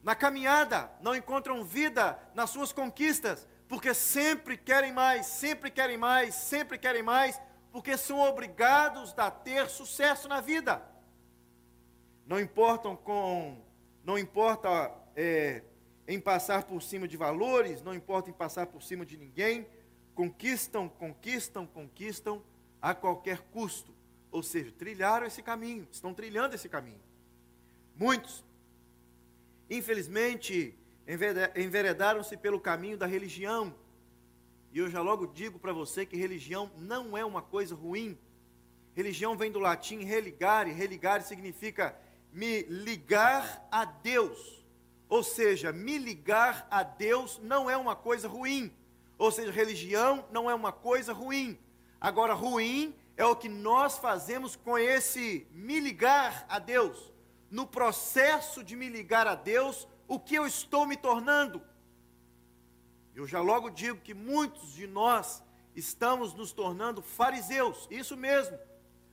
na 0.04 0.16
caminhada, 0.16 0.92
não 1.02 1.16
encontram 1.16 1.64
vida 1.64 2.18
nas 2.34 2.50
suas 2.50 2.72
conquistas, 2.72 3.48
porque 3.68 3.94
sempre 3.94 4.58
querem 4.58 4.94
mais, 4.94 5.26
sempre 5.26 5.70
querem 5.70 5.98
mais, 5.98 6.34
sempre 6.36 6.78
querem 6.78 7.04
mais, 7.04 7.40
porque 7.72 7.98
são 7.98 8.20
obrigados 8.20 9.14
a 9.18 9.30
ter 9.30 9.70
sucesso 9.70 10.28
na 10.28 10.42
vida. 10.42 10.82
Não 12.26 12.40
importam 12.40 12.96
com, 12.96 13.62
não 14.04 14.18
importa 14.18 14.92
é, 15.16 15.64
em 16.08 16.20
passar 16.20 16.64
por 16.64 16.82
cima 16.82 17.08
de 17.08 17.18
valores, 17.18 17.84
não 17.84 17.94
importa 17.94 18.30
em 18.30 18.34
passar 18.34 18.68
por 18.68 18.82
cima 18.82 19.06
de 19.06 19.18
ninguém, 19.18 19.68
conquistam, 20.16 20.90
conquistam, 20.90 21.68
conquistam 21.68 22.42
a 22.82 22.96
qualquer 22.96 23.42
custo. 23.52 23.94
Ou 24.32 24.42
seja, 24.42 24.72
trilharam 24.72 25.28
esse 25.28 25.42
caminho, 25.42 25.88
estão 25.92 26.14
trilhando 26.14 26.56
esse 26.56 26.70
caminho. 26.70 27.02
Muitos, 27.96 28.44
infelizmente, 29.70 30.78
enveredaram-se 31.56 32.36
pelo 32.38 32.60
caminho 32.60 32.98
da 32.98 33.06
religião. 33.06 33.74
E 34.72 34.80
eu 34.80 34.90
já 34.90 35.02
logo 35.02 35.28
digo 35.28 35.60
para 35.60 35.74
você 35.74 36.06
que 36.06 36.16
religião 36.16 36.72
não 36.78 37.18
é 37.18 37.26
uma 37.26 37.42
coisa 37.42 37.76
ruim. 37.76 38.18
Religião 38.96 39.38
vem 39.38 39.52
do 39.52 39.60
latim 39.60 40.04
religare, 40.04 40.72
religare 40.72 41.24
significa 41.24 41.98
me 42.32 42.64
ligar 42.64 43.68
a 43.72 43.86
Deus. 43.86 44.64
Ou 45.08 45.24
seja, 45.24 45.72
me 45.72 45.98
ligar 45.98 46.68
a 46.70 46.84
Deus 46.84 47.40
não 47.42 47.70
é 47.70 47.76
uma 47.76 47.96
coisa 47.96 48.28
ruim. 48.28 48.72
Ou 49.18 49.32
seja, 49.32 49.52
religião 49.52 50.26
não 50.32 50.50
é 50.50 50.54
uma 50.54 50.72
coisa 50.72 51.14
ruim. 51.14 51.58
Agora, 52.00 52.34
ruim 52.34 52.96
é 53.18 53.26
o 53.26 53.36
que 53.36 53.50
nós 53.50 53.98
fazemos 53.98 54.56
com 54.56 54.78
esse 54.78 55.48
me 55.52 55.80
ligar 55.80 56.46
a 56.48 56.60
Deus. 56.60 57.12
No 57.50 57.66
processo 57.66 58.64
de 58.64 58.76
me 58.76 58.90
ligar 58.90 59.28
a 59.28 59.36
Deus, 59.36 59.88
o 60.08 60.20
que 60.20 60.36
eu 60.36 60.46
estou 60.46 60.86
me 60.86 60.96
tornando? 60.96 61.62
Eu 63.16 63.28
já 63.28 63.42
logo 63.42 63.70
digo 63.70 64.00
que 64.00 64.14
muitos 64.14 64.74
de 64.74 64.88
nós 64.88 65.44
estamos 65.76 66.34
nos 66.34 66.52
tornando 66.52 67.02
fariseus, 67.02 67.88
isso 67.90 68.16
mesmo, 68.16 68.58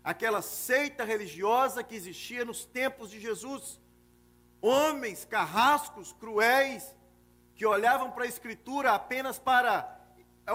aquela 0.05 0.43
seita 0.43 1.05
religiosa 1.05 1.83
que 1.83 1.95
existia 1.95 2.45
nos 2.45 2.65
tempos 2.65 3.11
de 3.11 3.21
Jesus. 3.21 3.81
Homens 4.61 5.25
carrascos, 5.25 6.13
cruéis, 6.13 6.95
que 7.55 7.67
olhavam 7.67 8.11
para 8.11 8.25
a 8.25 8.29
Escritura 8.29 8.93
apenas 8.93 9.39
para 9.39 9.99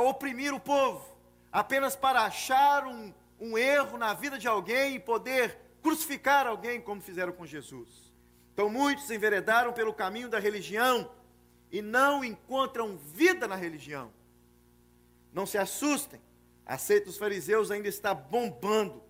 oprimir 0.08 0.54
o 0.54 0.60
povo, 0.60 1.06
apenas 1.52 1.96
para 1.96 2.22
achar 2.22 2.86
um, 2.86 3.14
um 3.40 3.58
erro 3.58 3.98
na 3.98 4.14
vida 4.14 4.38
de 4.38 4.48
alguém 4.48 4.96
e 4.96 5.00
poder 5.00 5.60
crucificar 5.82 6.48
alguém, 6.48 6.80
como 6.80 7.02
fizeram 7.02 7.34
com 7.34 7.46
Jesus. 7.46 8.12
Então, 8.54 8.70
muitos 8.70 9.10
enveredaram 9.10 9.74
pelo 9.74 9.94
caminho 9.94 10.30
da 10.30 10.40
religião 10.40 11.12
e 11.72 11.82
não 11.82 12.24
encontram 12.24 12.98
vida 12.98 13.48
na 13.48 13.56
religião. 13.56 14.12
Não 15.34 15.46
se 15.46 15.58
assustem, 15.58 16.22
a 16.66 16.78
seita 16.78 17.06
dos 17.06 17.18
fariseus 17.18 17.72
ainda 17.72 17.88
está 17.88 18.14
bombando 18.14 19.02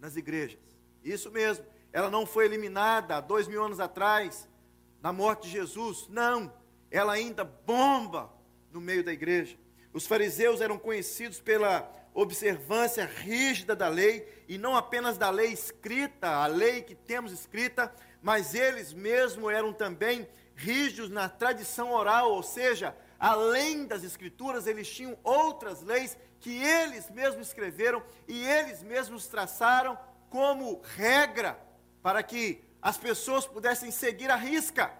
nas 0.00 0.16
igrejas. 0.16 0.60
Isso 1.02 1.30
mesmo, 1.30 1.64
ela 1.92 2.10
não 2.10 2.26
foi 2.26 2.44
eliminada 2.44 3.16
há 3.16 3.20
dois 3.20 3.48
mil 3.48 3.62
anos 3.62 3.80
atrás, 3.80 4.48
na 5.02 5.12
morte 5.12 5.44
de 5.44 5.50
Jesus. 5.50 6.08
Não, 6.08 6.52
ela 6.90 7.12
ainda 7.12 7.44
bomba 7.44 8.32
no 8.72 8.80
meio 8.80 9.04
da 9.04 9.12
igreja. 9.12 9.56
Os 9.92 10.06
fariseus 10.06 10.60
eram 10.60 10.78
conhecidos 10.78 11.40
pela 11.40 11.80
observância 12.16 13.04
rígida 13.04 13.76
da 13.76 13.88
lei, 13.88 14.26
e 14.48 14.56
não 14.56 14.74
apenas 14.74 15.18
da 15.18 15.28
lei 15.28 15.52
escrita, 15.52 16.28
a 16.28 16.46
lei 16.46 16.82
que 16.82 16.94
temos 16.94 17.30
escrita, 17.30 17.94
mas 18.22 18.54
eles 18.54 18.94
mesmos 18.94 19.52
eram 19.52 19.72
também 19.72 20.26
rígidos 20.54 21.10
na 21.10 21.28
tradição 21.28 21.92
oral, 21.92 22.32
ou 22.32 22.42
seja, 22.42 22.96
além 23.20 23.84
das 23.84 24.02
escrituras, 24.02 24.66
eles 24.66 24.88
tinham 24.88 25.16
outras 25.22 25.82
leis 25.82 26.16
que 26.40 26.56
eles 26.56 27.10
mesmos 27.10 27.48
escreveram 27.48 28.02
e 28.26 28.42
eles 28.42 28.82
mesmos 28.82 29.26
traçaram 29.26 29.98
como 30.30 30.80
regra 30.96 31.60
para 32.02 32.22
que 32.22 32.64
as 32.80 32.96
pessoas 32.96 33.46
pudessem 33.46 33.90
seguir 33.90 34.30
a 34.30 34.36
risca. 34.36 34.90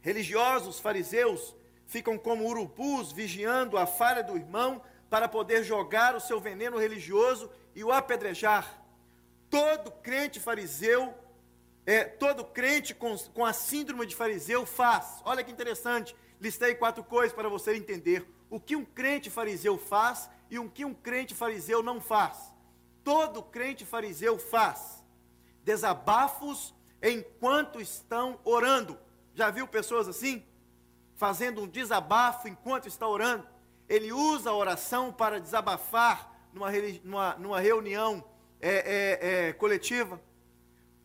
Religiosos, 0.00 0.78
fariseus, 0.78 1.54
ficam 1.88 2.16
como 2.16 2.46
urubus 2.46 3.10
vigiando 3.10 3.76
a 3.76 3.86
falha 3.86 4.22
do 4.22 4.36
irmão 4.36 4.80
para 5.10 5.26
poder 5.26 5.64
jogar 5.64 6.14
o 6.14 6.20
seu 6.20 6.38
veneno 6.38 6.78
religioso 6.78 7.50
e 7.74 7.82
o 7.82 7.90
apedrejar. 7.90 8.80
Todo 9.50 9.90
crente 9.90 10.38
fariseu, 10.38 11.12
é, 11.86 12.04
todo 12.04 12.44
crente 12.44 12.94
com, 12.94 13.16
com 13.34 13.44
a 13.44 13.52
síndrome 13.52 14.06
de 14.06 14.14
fariseu 14.14 14.64
faz. 14.64 15.22
Olha 15.24 15.42
que 15.42 15.50
interessante, 15.50 16.14
listei 16.40 16.74
quatro 16.76 17.02
coisas 17.02 17.32
para 17.32 17.48
você 17.48 17.74
entender 17.74 18.24
o 18.50 18.60
que 18.60 18.76
um 18.76 18.84
crente 18.84 19.30
fariseu 19.30 19.76
faz 19.76 20.30
e 20.50 20.58
o 20.58 20.70
que 20.70 20.84
um 20.84 20.94
crente 20.94 21.34
fariseu 21.34 21.82
não 21.82 22.00
faz. 22.00 22.52
Todo 23.02 23.42
crente 23.42 23.84
fariseu 23.86 24.38
faz 24.38 25.02
desabafos 25.64 26.74
enquanto 27.02 27.80
estão 27.80 28.38
orando. 28.44 28.98
Já 29.34 29.50
viu 29.50 29.68
pessoas 29.68 30.08
assim? 30.08 30.42
Fazendo 31.18 31.60
um 31.60 31.66
desabafo 31.68 32.46
enquanto 32.46 32.86
está 32.86 33.06
orando. 33.06 33.44
Ele 33.88 34.12
usa 34.12 34.50
a 34.50 34.54
oração 34.54 35.12
para 35.12 35.40
desabafar 35.40 36.32
numa, 36.52 36.70
numa, 37.02 37.34
numa 37.34 37.60
reunião 37.60 38.24
é, 38.60 38.70
é, 38.70 39.48
é, 39.48 39.52
coletiva. 39.52 40.20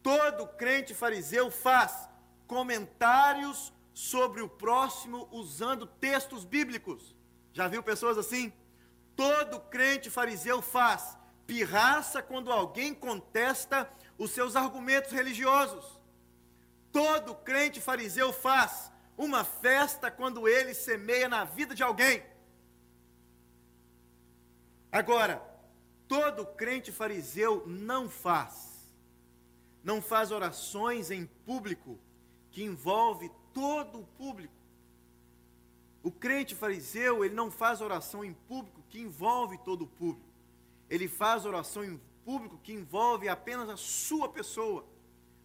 Todo 0.04 0.48
crente 0.48 0.94
fariseu 0.94 1.50
faz 1.50 2.08
comentários 2.46 3.74
sobre 3.92 4.44
o 4.44 4.48
próximo 4.48 5.28
usando 5.32 5.88
textos 5.88 6.46
bíblicos. 6.46 7.16
Já 7.52 7.68
viu 7.68 7.82
pessoas 7.82 8.16
assim? 8.16 8.54
Todo 9.16 9.60
crente 9.62 10.12
fariseu 10.12 10.62
faz 10.62 11.18
pirraça 11.48 12.22
quando 12.22 12.52
alguém 12.52 12.94
contesta 12.94 13.90
os 14.16 14.30
seus 14.30 14.56
argumentos 14.56 15.12
religiosos. 15.12 16.00
Todo 16.92 17.34
crente 17.34 17.82
fariseu 17.82 18.32
faz 18.32 18.93
uma 19.18 19.44
festa 19.44 20.10
quando 20.10 20.48
ele 20.48 20.74
semeia 20.74 21.30
na 21.30 21.44
vida 21.44 21.76
de 21.76 21.84
alguém. 21.84 22.24
Agora, 24.92 25.42
todo 26.08 26.46
crente 26.46 26.92
fariseu 26.92 27.64
não 27.68 28.10
faz. 28.10 28.94
Não 29.84 30.02
faz 30.02 30.32
orações 30.32 31.12
em 31.12 31.26
público 31.26 32.00
que 32.52 32.64
envolve 32.64 33.32
todo 33.54 34.00
o 34.00 34.06
público. 34.06 34.54
O 36.02 36.12
crente 36.12 36.54
fariseu, 36.54 37.24
ele 37.24 37.34
não 37.34 37.50
faz 37.50 37.82
oração 37.82 38.24
em 38.24 38.34
público 38.34 38.84
que 38.90 39.00
envolve 39.00 39.58
todo 39.60 39.84
o 39.84 39.88
público. 39.88 40.30
Ele 40.90 41.08
faz 41.08 41.46
oração 41.46 41.84
em 41.84 42.00
público 42.24 42.60
que 42.60 42.74
envolve 42.74 43.28
apenas 43.28 43.70
a 43.70 43.78
sua 43.78 44.30
pessoa, 44.30 44.86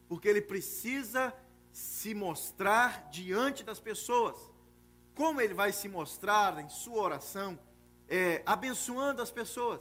porque 0.08 0.28
ele 0.28 0.42
precisa 0.42 1.34
se 1.78 2.12
mostrar 2.12 3.08
diante 3.08 3.62
das 3.62 3.78
pessoas. 3.78 4.36
Como 5.14 5.40
ele 5.40 5.54
vai 5.54 5.72
se 5.72 5.88
mostrar 5.88 6.58
em 6.58 6.68
sua 6.68 7.00
oração? 7.00 7.56
É, 8.08 8.42
abençoando 8.44 9.22
as 9.22 9.30
pessoas. 9.30 9.80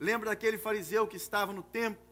Lembra 0.00 0.30
daquele 0.30 0.58
fariseu 0.58 1.06
que 1.06 1.16
estava 1.16 1.52
no 1.52 1.62
templo 1.62 2.04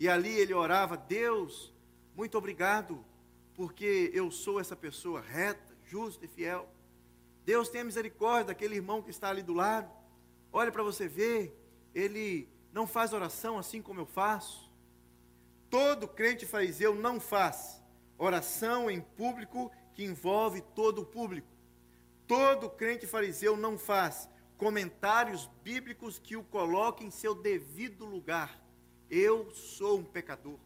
e 0.00 0.08
ali 0.08 0.30
ele 0.30 0.54
orava: 0.54 0.96
Deus, 0.96 1.74
muito 2.16 2.38
obrigado, 2.38 3.04
porque 3.52 4.10
eu 4.14 4.30
sou 4.30 4.58
essa 4.58 4.74
pessoa 4.74 5.20
reta, 5.20 5.76
justa 5.84 6.24
e 6.24 6.28
fiel. 6.28 6.66
Deus 7.44 7.68
tenha 7.68 7.84
misericórdia 7.84 8.46
daquele 8.46 8.76
irmão 8.76 9.02
que 9.02 9.10
está 9.10 9.28
ali 9.28 9.42
do 9.42 9.52
lado. 9.52 9.92
Olha 10.50 10.72
para 10.72 10.82
você 10.82 11.06
ver, 11.06 11.54
ele 11.94 12.48
não 12.72 12.86
faz 12.86 13.12
oração 13.12 13.58
assim 13.58 13.82
como 13.82 14.00
eu 14.00 14.06
faço. 14.06 14.72
Todo 15.68 16.08
crente 16.08 16.46
fariseu 16.46 16.94
não 16.94 17.20
faz 17.20 17.81
oração 18.18 18.90
em 18.90 19.00
público 19.00 19.70
que 19.94 20.04
envolve 20.04 20.60
todo 20.74 21.02
o 21.02 21.06
público. 21.06 21.48
Todo 22.26 22.70
crente 22.70 23.06
fariseu 23.06 23.56
não 23.56 23.76
faz 23.76 24.28
comentários 24.56 25.50
bíblicos 25.62 26.18
que 26.18 26.36
o 26.36 26.44
coloquem 26.44 27.08
em 27.08 27.10
seu 27.10 27.34
devido 27.34 28.04
lugar. 28.04 28.62
Eu 29.10 29.50
sou 29.50 29.98
um 29.98 30.04
pecador. 30.04 30.58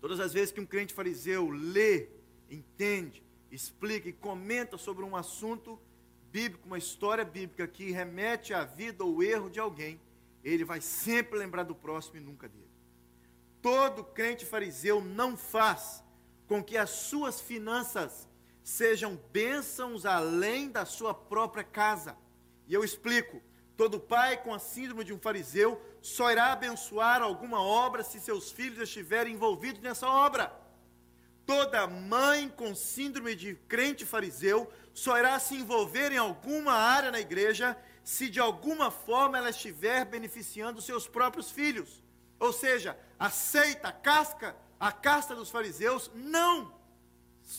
Todas 0.00 0.20
as 0.20 0.32
vezes 0.32 0.52
que 0.52 0.60
um 0.60 0.66
crente 0.66 0.94
fariseu 0.94 1.50
lê, 1.50 2.08
entende, 2.48 3.22
explica 3.50 4.08
e 4.08 4.12
comenta 4.12 4.78
sobre 4.78 5.04
um 5.04 5.16
assunto 5.16 5.80
bíblico, 6.30 6.66
uma 6.66 6.78
história 6.78 7.24
bíblica 7.24 7.66
que 7.66 7.90
remete 7.90 8.54
à 8.54 8.64
vida 8.64 9.04
ou 9.04 9.22
erro 9.22 9.50
de 9.50 9.58
alguém, 9.58 10.00
ele 10.44 10.64
vai 10.64 10.80
sempre 10.80 11.38
lembrar 11.38 11.64
do 11.64 11.74
próximo 11.74 12.16
e 12.16 12.20
nunca 12.20 12.48
dele. 12.48 12.70
Todo 13.60 14.04
crente 14.04 14.46
fariseu 14.46 15.02
não 15.02 15.36
faz 15.36 16.02
com 16.50 16.64
que 16.64 16.76
as 16.76 16.90
suas 16.90 17.40
finanças 17.40 18.28
sejam 18.60 19.14
bênçãos 19.32 20.04
além 20.04 20.68
da 20.68 20.84
sua 20.84 21.14
própria 21.14 21.62
casa. 21.62 22.16
E 22.66 22.74
eu 22.74 22.82
explico: 22.82 23.40
todo 23.76 24.00
pai 24.00 24.42
com 24.42 24.52
a 24.52 24.58
síndrome 24.58 25.04
de 25.04 25.12
um 25.12 25.18
fariseu 25.20 25.80
só 26.02 26.28
irá 26.32 26.46
abençoar 26.50 27.22
alguma 27.22 27.62
obra 27.62 28.02
se 28.02 28.18
seus 28.18 28.50
filhos 28.50 28.80
estiverem 28.80 29.34
envolvidos 29.34 29.80
nessa 29.80 30.08
obra. 30.08 30.52
Toda 31.46 31.86
mãe 31.86 32.48
com 32.48 32.74
síndrome 32.74 33.36
de 33.36 33.54
crente 33.68 34.04
fariseu 34.04 34.68
só 34.92 35.16
irá 35.16 35.38
se 35.38 35.54
envolver 35.54 36.10
em 36.10 36.18
alguma 36.18 36.72
área 36.72 37.12
na 37.12 37.20
igreja 37.20 37.78
se 38.02 38.28
de 38.28 38.40
alguma 38.40 38.90
forma 38.90 39.38
ela 39.38 39.50
estiver 39.50 40.04
beneficiando 40.04 40.82
seus 40.82 41.06
próprios 41.06 41.48
filhos. 41.48 42.02
Ou 42.40 42.52
seja, 42.52 42.98
aceita 43.20 43.86
a 43.86 43.92
casca 43.92 44.56
a 44.80 44.90
casta 44.90 45.34
dos 45.34 45.50
fariseus 45.50 46.10
não 46.14 46.72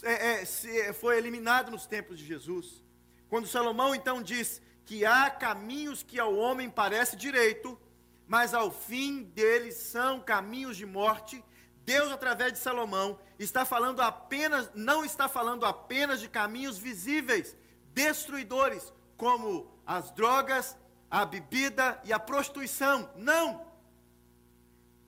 é, 0.01 0.41
é, 0.41 0.45
se, 0.45 0.91
foi 0.93 1.17
eliminada 1.17 1.69
nos 1.69 1.85
tempos 1.85 2.17
de 2.17 2.25
Jesus. 2.25 2.83
Quando 3.29 3.47
Salomão 3.47 3.93
então 3.93 4.23
diz 4.23 4.59
que 4.85 5.05
há 5.05 5.29
caminhos 5.29 6.01
que 6.01 6.19
ao 6.19 6.35
homem 6.35 6.69
parece 6.69 7.15
direito, 7.15 7.79
mas 8.27 8.53
ao 8.53 8.71
fim 8.71 9.23
deles 9.23 9.75
são 9.75 10.19
caminhos 10.19 10.75
de 10.77 10.85
morte. 10.85 11.43
Deus, 11.85 12.11
através 12.11 12.53
de 12.53 12.59
Salomão, 12.59 13.19
está 13.37 13.65
falando 13.65 14.01
apenas, 14.01 14.69
não 14.73 15.05
está 15.05 15.27
falando 15.27 15.65
apenas 15.65 16.19
de 16.19 16.27
caminhos 16.27 16.77
visíveis, 16.77 17.55
destruidores, 17.93 18.91
como 19.15 19.71
as 19.85 20.09
drogas, 20.11 20.77
a 21.09 21.25
bebida 21.25 22.01
e 22.03 22.13
a 22.13 22.19
prostituição. 22.19 23.09
Não! 23.15 23.69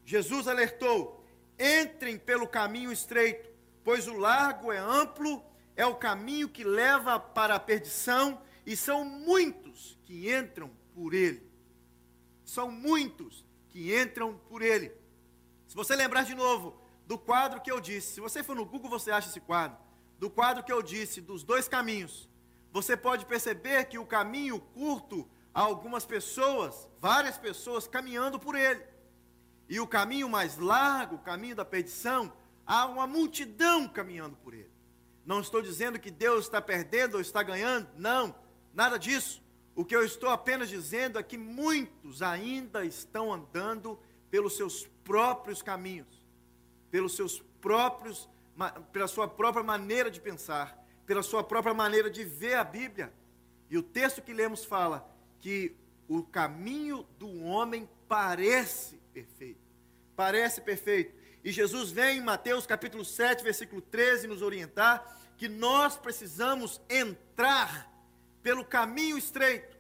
Jesus 0.06 0.48
alertou: 0.48 1.23
entrem 1.64 2.18
pelo 2.18 2.48
caminho 2.48 2.92
estreito, 2.92 3.50
pois 3.84 4.08
o 4.08 4.14
largo 4.14 4.72
é 4.72 4.78
amplo, 4.78 5.44
é 5.76 5.86
o 5.86 5.96
caminho 5.96 6.50
que 6.50 6.64
leva 6.64 7.20
para 7.20 7.56
a 7.56 7.60
perdição, 7.60 8.42
e 8.66 8.76
são 8.76 9.04
muitos 9.06 9.98
que 10.04 10.34
entram 10.34 10.70
por 10.94 11.14
ele. 11.14 11.50
São 12.44 12.70
muitos 12.70 13.46
que 13.70 13.96
entram 13.96 14.38
por 14.50 14.62
ele. 14.62 14.92
Se 15.68 15.76
você 15.76 15.96
lembrar 15.96 16.24
de 16.24 16.36
novo 16.36 16.80
do 17.08 17.18
quadro 17.18 17.62
que 17.62 17.72
eu 17.72 17.80
disse, 17.80 18.14
se 18.14 18.22
você 18.22 18.44
for 18.44 18.56
no 18.56 18.66
Google, 18.66 18.90
você 18.90 19.12
acha 19.12 19.30
esse 19.30 19.40
quadro. 19.40 19.78
Do 20.20 20.30
quadro 20.30 20.64
que 20.64 20.72
eu 20.72 20.82
disse, 20.82 21.20
dos 21.20 21.44
dois 21.44 21.68
caminhos, 21.68 22.30
você 22.72 22.96
pode 22.96 23.26
perceber 23.26 23.86
que 23.86 23.98
o 23.98 24.06
caminho 24.06 24.60
curto, 24.60 25.28
há 25.54 25.62
algumas 25.62 26.06
pessoas, 26.06 26.90
várias 27.00 27.38
pessoas 27.38 27.88
caminhando 27.88 28.40
por 28.40 28.56
ele. 28.56 28.84
E 29.70 29.80
o 29.80 29.88
caminho 29.88 30.30
mais 30.30 30.58
largo, 30.58 31.16
o 31.16 31.20
caminho 31.20 31.56
da 31.56 31.66
perdição, 31.66 32.32
há 32.66 32.86
uma 32.86 33.08
multidão 33.08 33.88
caminhando 33.88 34.36
por 34.38 34.54
ele. 34.54 34.72
Não 35.26 35.40
estou 35.40 35.62
dizendo 35.62 36.00
que 36.00 36.12
Deus 36.12 36.46
está 36.46 36.62
perdendo 36.62 37.16
ou 37.16 37.22
está 37.22 37.42
ganhando, 37.42 37.88
não, 37.98 38.36
nada 38.74 38.98
disso. 38.98 39.42
O 39.76 39.84
que 39.84 39.96
eu 39.96 40.04
estou 40.04 40.30
apenas 40.30 40.70
dizendo 40.70 41.18
é 41.18 41.24
que 41.24 41.38
muitos 41.38 42.22
ainda 42.22 42.86
estão 42.86 43.34
andando 43.34 43.98
pelos 44.30 44.56
seus 44.56 44.86
próprios 45.04 45.62
caminhos, 45.62 46.24
pelos 46.92 47.16
seus 47.16 47.40
próprios, 47.62 48.30
pela 48.92 49.08
sua 49.08 49.28
própria 49.28 49.64
maneira 49.64 50.12
de 50.12 50.20
pensar, 50.20 50.78
pela 51.06 51.24
sua 51.24 51.44
própria 51.44 51.74
maneira 51.74 52.10
de 52.10 52.24
ver 52.24 52.56
a 52.56 52.64
Bíblia. 52.64 53.14
E 53.70 53.78
o 53.78 53.84
texto 53.84 54.22
que 54.22 54.34
lemos 54.34 54.64
fala 54.64 55.10
que 55.40 55.76
o 56.08 56.22
caminho 56.22 57.08
do 57.18 57.44
homem 57.44 57.90
parece 58.08 59.02
perfeito. 59.14 59.62
Parece 60.16 60.62
perfeito. 60.62 61.14
E 61.44 61.52
Jesus 61.52 61.92
vem 61.92 62.18
em 62.18 62.22
Mateus 62.22 62.66
capítulo 62.66 63.06
7, 63.06 63.44
versículo 63.44 63.82
13, 63.82 64.28
nos 64.28 64.42
orientar 64.42 65.20
que 65.38 65.48
nós 65.48 65.98
precisamos 65.98 66.82
entrar 66.90 67.92
pelo 68.42 68.66
caminho 68.66 69.18
estreito, 69.18 69.78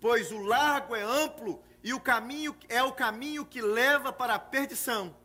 pois 0.00 0.32
o 0.32 0.38
largo 0.38 0.94
é 0.94 1.02
amplo 1.02 1.62
e 1.82 1.92
o 1.92 2.00
caminho 2.00 2.56
é 2.68 2.82
o 2.82 2.92
caminho 2.92 3.44
que 3.44 3.60
leva 3.60 4.12
para 4.12 4.34
a 4.34 4.38
perdição. 4.38 5.16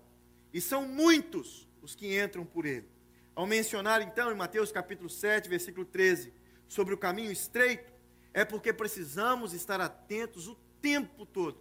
E 0.54 0.62
são 0.62 0.88
muitos 0.88 1.67
os 1.82 1.96
que 1.96 2.20
entram 2.22 2.46
por 2.46 2.65
ele. 2.65 2.89
Ao 3.36 3.46
mencionar 3.46 4.02
então 4.02 4.32
em 4.32 4.36
Mateus 4.36 4.72
capítulo 4.72 5.10
7, 5.10 5.48
versículo 5.48 5.86
13, 5.86 6.34
sobre 6.67 6.93
o 6.93 6.98
caminho 6.98 7.32
estreito, 7.32 7.91
é 8.34 8.43
porque 8.43 8.74
precisamos 8.74 9.54
estar 9.54 9.80
atentos 9.80 10.48
o 10.48 10.56
tempo 10.82 11.26
todo. 11.26 11.60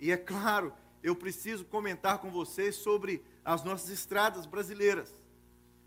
E 0.00 0.10
é 0.10 0.16
claro, 0.16 0.74
eu 1.02 1.14
preciso 1.14 1.64
comentar 1.64 2.18
com 2.18 2.30
vocês 2.30 2.76
sobre 2.76 3.22
as 3.44 3.62
nossas 3.62 3.90
estradas 3.90 4.46
brasileiras, 4.46 5.12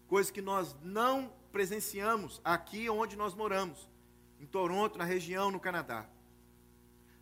coisas 0.07 0.31
que 0.31 0.41
nós 0.41 0.75
não 0.81 1.33
presenciamos 1.51 2.39
aqui 2.43 2.89
onde 2.89 3.15
nós 3.15 3.33
moramos 3.33 3.89
em 4.39 4.45
Toronto, 4.45 4.97
na 4.97 5.03
região, 5.03 5.51
no 5.51 5.59
Canadá. 5.59 6.07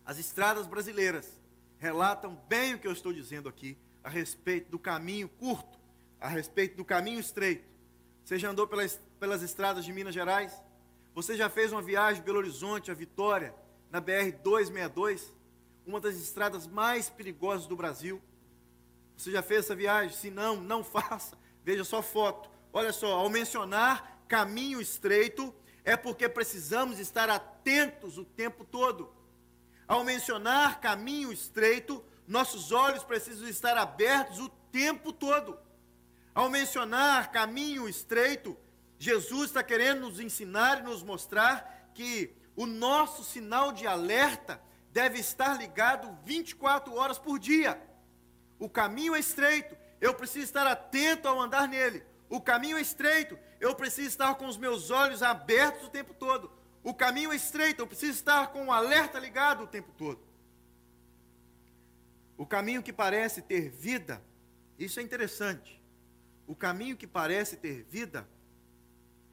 As 0.04 0.18
estradas 0.18 0.66
brasileiras 0.66 1.40
relatam 1.78 2.40
bem 2.48 2.74
o 2.74 2.78
que 2.78 2.86
eu 2.86 2.92
estou 2.92 3.12
dizendo 3.12 3.48
aqui 3.48 3.76
a 4.02 4.08
respeito 4.08 4.70
do 4.70 4.78
caminho 4.78 5.28
curto, 5.28 5.78
a 6.20 6.28
respeito 6.28 6.76
do 6.76 6.84
caminho 6.84 7.20
estreito. 7.20 7.68
Você 8.24 8.38
já 8.38 8.50
andou 8.50 8.66
pelas, 8.66 9.00
pelas 9.18 9.42
estradas 9.42 9.84
de 9.84 9.92
Minas 9.92 10.14
Gerais? 10.14 10.52
Você 11.14 11.36
já 11.36 11.48
fez 11.48 11.72
uma 11.72 11.82
viagem 11.82 12.20
de 12.20 12.26
Belo 12.26 12.38
Horizonte 12.38 12.90
a 12.90 12.94
Vitória, 12.94 13.54
na 13.90 14.00
BR-262, 14.00 15.32
uma 15.88 16.00
das 16.00 16.16
estradas 16.16 16.66
mais 16.66 17.08
perigosas 17.08 17.66
do 17.66 17.74
Brasil? 17.74 18.20
Você 19.16 19.32
já 19.32 19.42
fez 19.42 19.64
essa 19.64 19.74
viagem? 19.74 20.14
Se 20.14 20.30
não, 20.30 20.56
não 20.56 20.84
faça. 20.84 21.38
Veja 21.64 21.82
só 21.82 22.02
foto. 22.02 22.50
Olha 22.70 22.92
só, 22.92 23.14
ao 23.14 23.30
mencionar 23.30 24.22
caminho 24.28 24.82
estreito, 24.82 25.54
é 25.82 25.96
porque 25.96 26.28
precisamos 26.28 26.98
estar 26.98 27.30
atentos 27.30 28.18
o 28.18 28.24
tempo 28.24 28.66
todo. 28.66 29.10
Ao 29.86 30.04
mencionar 30.04 30.78
caminho 30.78 31.32
estreito, 31.32 32.04
nossos 32.26 32.70
olhos 32.70 33.02
precisam 33.02 33.48
estar 33.48 33.78
abertos 33.78 34.38
o 34.38 34.50
tempo 34.70 35.10
todo. 35.10 35.58
Ao 36.34 36.50
mencionar 36.50 37.32
caminho 37.32 37.88
estreito, 37.88 38.54
Jesus 38.98 39.46
está 39.46 39.62
querendo 39.62 40.02
nos 40.02 40.20
ensinar 40.20 40.80
e 40.80 40.82
nos 40.82 41.02
mostrar 41.02 41.90
que 41.94 42.36
o 42.54 42.66
nosso 42.66 43.24
sinal 43.24 43.72
de 43.72 43.86
alerta 43.86 44.67
deve 44.92 45.18
estar 45.18 45.58
ligado 45.58 46.16
24 46.24 46.94
horas 46.94 47.18
por 47.18 47.38
dia. 47.38 47.80
O 48.58 48.68
caminho 48.68 49.14
é 49.14 49.20
estreito, 49.20 49.76
eu 50.00 50.14
preciso 50.14 50.44
estar 50.44 50.66
atento 50.66 51.28
ao 51.28 51.40
andar 51.40 51.68
nele. 51.68 52.04
O 52.28 52.40
caminho 52.40 52.76
é 52.76 52.80
estreito, 52.80 53.38
eu 53.60 53.74
preciso 53.74 54.08
estar 54.08 54.34
com 54.34 54.46
os 54.46 54.56
meus 54.56 54.90
olhos 54.90 55.22
abertos 55.22 55.86
o 55.86 55.90
tempo 55.90 56.12
todo. 56.14 56.50
O 56.82 56.94
caminho 56.94 57.32
é 57.32 57.36
estreito, 57.36 57.82
eu 57.82 57.86
preciso 57.86 58.12
estar 58.12 58.48
com 58.48 58.66
o 58.66 58.72
alerta 58.72 59.18
ligado 59.18 59.64
o 59.64 59.66
tempo 59.66 59.92
todo. 59.96 60.20
O 62.36 62.46
caminho 62.46 62.82
que 62.82 62.92
parece 62.92 63.42
ter 63.42 63.68
vida, 63.68 64.22
isso 64.78 65.00
é 65.00 65.02
interessante. 65.02 65.82
O 66.46 66.54
caminho 66.54 66.96
que 66.96 67.06
parece 67.06 67.56
ter 67.56 67.82
vida 67.84 68.28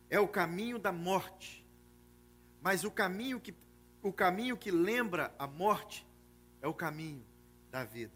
é 0.10 0.20
o 0.20 0.28
caminho 0.28 0.80
da 0.80 0.92
morte. 0.92 1.66
Mas 2.62 2.84
o 2.84 2.92
caminho 2.92 3.40
que 3.40 3.54
o 4.08 4.14
caminho 4.14 4.56
que 4.56 4.70
lembra 4.70 5.34
a 5.40 5.48
morte 5.48 6.06
é 6.62 6.68
o 6.68 6.74
caminho 6.76 7.26
da 7.72 7.84
vida. 7.84 8.14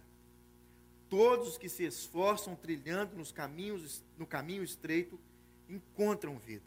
Todos 1.10 1.58
que 1.58 1.68
se 1.68 1.84
esforçam 1.84 2.56
trilhando 2.56 3.16
nos 3.16 3.32
caminhos 3.32 4.04
no 4.16 4.28
caminho 4.28 4.64
estreito 4.64 5.20
encontram 5.68 6.38
vida. 6.38 6.66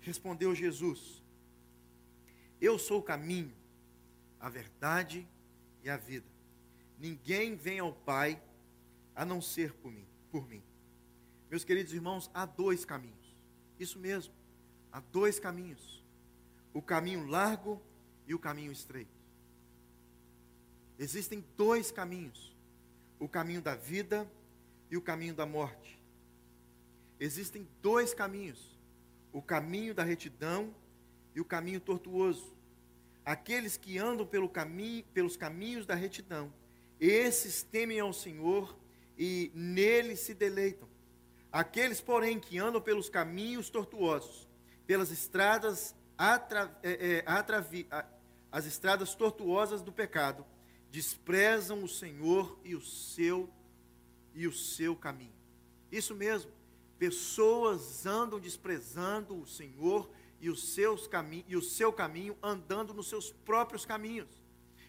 Respondeu 0.00 0.54
Jesus: 0.54 1.22
Eu 2.58 2.78
sou 2.78 3.00
o 3.00 3.02
caminho, 3.02 3.54
a 4.40 4.48
verdade 4.48 5.28
e 5.82 5.90
a 5.90 5.98
vida. 5.98 6.26
Ninguém 6.98 7.56
vem 7.56 7.78
ao 7.78 7.92
Pai 7.92 8.42
a 9.14 9.22
não 9.22 9.42
ser 9.42 9.74
por 9.74 9.92
mim, 9.92 10.06
por 10.30 10.48
mim. 10.48 10.62
Meus 11.50 11.62
queridos 11.62 11.92
irmãos, 11.92 12.30
há 12.32 12.46
dois 12.46 12.86
caminhos. 12.86 13.36
Isso 13.78 13.98
mesmo. 13.98 14.32
Há 14.90 15.00
dois 15.00 15.38
caminhos. 15.38 16.03
O 16.74 16.82
caminho 16.82 17.24
largo 17.26 17.80
e 18.26 18.34
o 18.34 18.38
caminho 18.38 18.70
estreito. 18.70 19.14
Existem 20.98 21.42
dois 21.56 21.90
caminhos: 21.90 22.54
o 23.18 23.28
caminho 23.28 23.62
da 23.62 23.74
vida 23.74 24.30
e 24.90 24.96
o 24.96 25.00
caminho 25.00 25.34
da 25.34 25.46
morte. 25.46 25.98
Existem 27.18 27.66
dois 27.80 28.12
caminhos: 28.12 28.78
o 29.32 29.40
caminho 29.40 29.94
da 29.94 30.04
retidão 30.04 30.74
e 31.34 31.40
o 31.40 31.44
caminho 31.44 31.80
tortuoso. 31.80 32.52
Aqueles 33.24 33.76
que 33.76 33.96
andam 33.96 34.26
pelo 34.26 34.48
caminho, 34.48 35.04
pelos 35.14 35.36
caminhos 35.36 35.86
da 35.86 35.94
retidão, 35.94 36.52
esses 37.00 37.62
temem 37.62 38.00
ao 38.00 38.12
Senhor 38.12 38.76
e 39.16 39.50
nele 39.54 40.16
se 40.16 40.34
deleitam. 40.34 40.88
Aqueles, 41.50 42.00
porém, 42.00 42.38
que 42.38 42.58
andam 42.58 42.80
pelos 42.80 43.08
caminhos 43.08 43.70
tortuosos, 43.70 44.48
pelas 44.86 45.10
estradas 45.10 45.94
atra, 46.16 46.76
é, 46.82 47.18
é, 47.18 47.24
atravi, 47.26 47.86
as 48.50 48.66
estradas 48.66 49.14
tortuosas 49.14 49.82
do 49.82 49.92
pecado, 49.92 50.44
desprezam 50.90 51.82
o 51.82 51.88
Senhor 51.88 52.58
e 52.64 52.74
o 52.74 52.80
seu 52.80 53.50
e 54.34 54.46
o 54.46 54.52
seu 54.52 54.96
caminho. 54.96 55.34
Isso 55.90 56.14
mesmo. 56.14 56.50
Pessoas 56.98 58.06
andam 58.06 58.38
desprezando 58.38 59.40
o 59.40 59.46
Senhor 59.46 60.10
e, 60.40 60.48
os 60.48 60.74
seus 60.74 61.06
cami 61.06 61.44
e 61.48 61.56
o 61.56 61.62
seu 61.62 61.92
caminho, 61.92 62.36
andando 62.42 62.94
nos 62.94 63.08
seus 63.08 63.30
próprios 63.30 63.84
caminhos. 63.84 64.28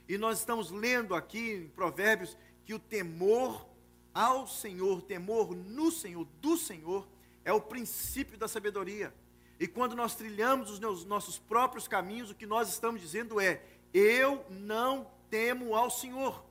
E 0.07 0.17
nós 0.17 0.39
estamos 0.39 0.71
lendo 0.71 1.15
aqui 1.15 1.53
em 1.53 1.67
Provérbios 1.67 2.37
que 2.63 2.73
o 2.73 2.79
temor 2.79 3.67
ao 4.13 4.47
Senhor, 4.47 5.01
temor 5.01 5.55
no 5.55 5.91
Senhor, 5.91 6.25
do 6.39 6.57
Senhor, 6.57 7.07
é 7.43 7.51
o 7.51 7.61
princípio 7.61 8.37
da 8.37 8.47
sabedoria. 8.47 9.13
E 9.59 9.67
quando 9.67 9.95
nós 9.95 10.15
trilhamos 10.15 10.69
os 10.69 11.05
nossos 11.05 11.39
próprios 11.39 11.87
caminhos, 11.87 12.29
o 12.29 12.35
que 12.35 12.45
nós 12.45 12.69
estamos 12.69 13.01
dizendo 13.01 13.39
é: 13.39 13.61
eu 13.93 14.45
não 14.49 15.09
temo 15.29 15.75
ao 15.75 15.89
Senhor. 15.89 16.43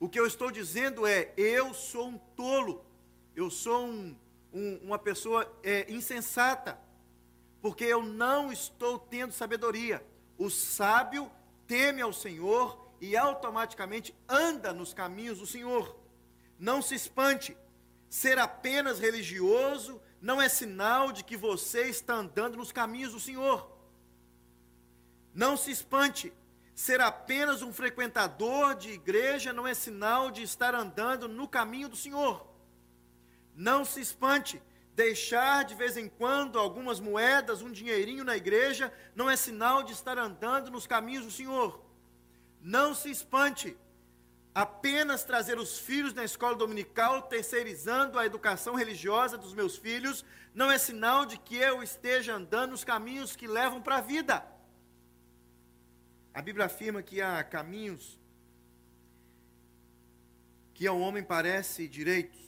O 0.00 0.08
que 0.08 0.18
eu 0.18 0.26
estou 0.26 0.50
dizendo 0.50 1.06
é: 1.06 1.32
eu 1.36 1.72
sou 1.72 2.08
um 2.08 2.18
tolo, 2.18 2.84
eu 3.36 3.50
sou 3.50 3.86
um, 3.86 4.16
um, 4.52 4.76
uma 4.82 4.98
pessoa 4.98 5.50
é, 5.62 5.90
insensata, 5.92 6.78
porque 7.60 7.84
eu 7.84 8.02
não 8.02 8.52
estou 8.52 8.98
tendo 8.98 9.32
sabedoria. 9.32 10.04
O 10.36 10.50
sábio 10.50 11.30
teme 11.68 12.02
ao 12.02 12.12
Senhor 12.12 12.92
e 13.00 13.16
automaticamente 13.16 14.12
anda 14.28 14.72
nos 14.72 14.92
caminhos 14.92 15.38
do 15.38 15.46
Senhor. 15.46 15.96
Não 16.58 16.82
se 16.82 16.96
espante, 16.96 17.56
ser 18.08 18.38
apenas 18.38 18.98
religioso 18.98 20.00
não 20.22 20.40
é 20.40 20.48
sinal 20.48 21.10
de 21.10 21.24
que 21.24 21.36
você 21.36 21.88
está 21.88 22.14
andando 22.14 22.56
nos 22.56 22.70
caminhos 22.70 23.12
do 23.12 23.18
Senhor. 23.18 23.68
Não 25.34 25.56
se 25.56 25.72
espante, 25.72 26.32
ser 26.76 27.00
apenas 27.00 27.60
um 27.60 27.72
frequentador 27.72 28.76
de 28.76 28.92
igreja 28.92 29.52
não 29.52 29.66
é 29.66 29.74
sinal 29.74 30.30
de 30.30 30.42
estar 30.42 30.76
andando 30.76 31.28
no 31.28 31.48
caminho 31.48 31.88
do 31.88 31.96
Senhor. 31.96 32.46
Não 33.52 33.84
se 33.84 34.00
espante, 34.00 34.62
deixar 34.94 35.64
de 35.64 35.74
vez 35.74 35.96
em 35.96 36.08
quando 36.08 36.56
algumas 36.56 37.00
moedas, 37.00 37.60
um 37.60 37.72
dinheirinho 37.72 38.24
na 38.24 38.36
igreja, 38.36 38.92
não 39.16 39.28
é 39.28 39.34
sinal 39.34 39.82
de 39.82 39.92
estar 39.92 40.18
andando 40.18 40.70
nos 40.70 40.86
caminhos 40.86 41.24
do 41.24 41.32
Senhor. 41.32 41.84
Não 42.60 42.94
se 42.94 43.10
espante, 43.10 43.76
apenas 44.54 45.24
trazer 45.24 45.58
os 45.58 45.78
filhos 45.78 46.12
na 46.12 46.24
escola 46.24 46.54
dominical, 46.54 47.22
terceirizando 47.22 48.18
a 48.18 48.26
educação 48.26 48.74
religiosa 48.74 49.38
dos 49.38 49.54
meus 49.54 49.76
filhos, 49.76 50.24
não 50.54 50.70
é 50.70 50.78
sinal 50.78 51.24
de 51.24 51.38
que 51.38 51.56
eu 51.56 51.82
esteja 51.82 52.34
andando 52.34 52.72
nos 52.72 52.84
caminhos 52.84 53.34
que 53.34 53.46
levam 53.46 53.80
para 53.80 53.96
a 53.96 54.00
vida. 54.00 54.44
A 56.34 56.42
Bíblia 56.42 56.66
afirma 56.66 57.02
que 57.02 57.20
há 57.20 57.42
caminhos 57.42 58.18
que 60.74 60.86
ao 60.86 60.98
homem 60.98 61.22
parece 61.22 61.86
direitos, 61.86 62.40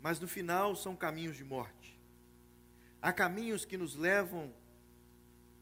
mas 0.00 0.18
no 0.18 0.26
final 0.26 0.74
são 0.74 0.96
caminhos 0.96 1.36
de 1.36 1.44
morte. 1.44 1.98
Há 3.00 3.12
caminhos 3.12 3.64
que 3.64 3.76
nos 3.76 3.94
levam 3.94 4.52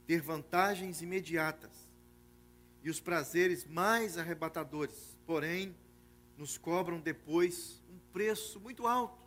a 0.03 0.07
ter 0.07 0.21
vantagens 0.21 1.03
imediatas 1.03 1.87
e 2.83 2.89
os 2.89 3.01
prazeres 3.01 3.65
mais 3.65 4.17
arrebatadores, 4.17 5.16
porém, 5.27 5.75
nos 6.39 6.57
cobram 6.57 7.01
depois 7.01 7.83
um 7.91 7.99
preço 8.13 8.61
muito 8.61 8.87
alto. 8.87 9.27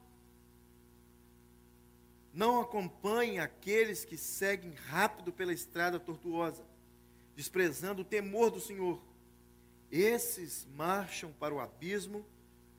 Não 2.33 2.61
acompanhe 2.61 3.39
aqueles 3.39 4.05
que 4.05 4.15
seguem 4.15 4.73
rápido 4.73 5.33
pela 5.33 5.51
estrada 5.51 5.99
tortuosa, 5.99 6.63
desprezando 7.35 8.01
o 8.01 8.05
temor 8.05 8.51
do 8.51 8.59
Senhor. 8.59 9.01
Esses 9.91 10.67
marcham 10.75 11.33
para 11.33 11.53
o 11.53 11.59
abismo, 11.59 12.25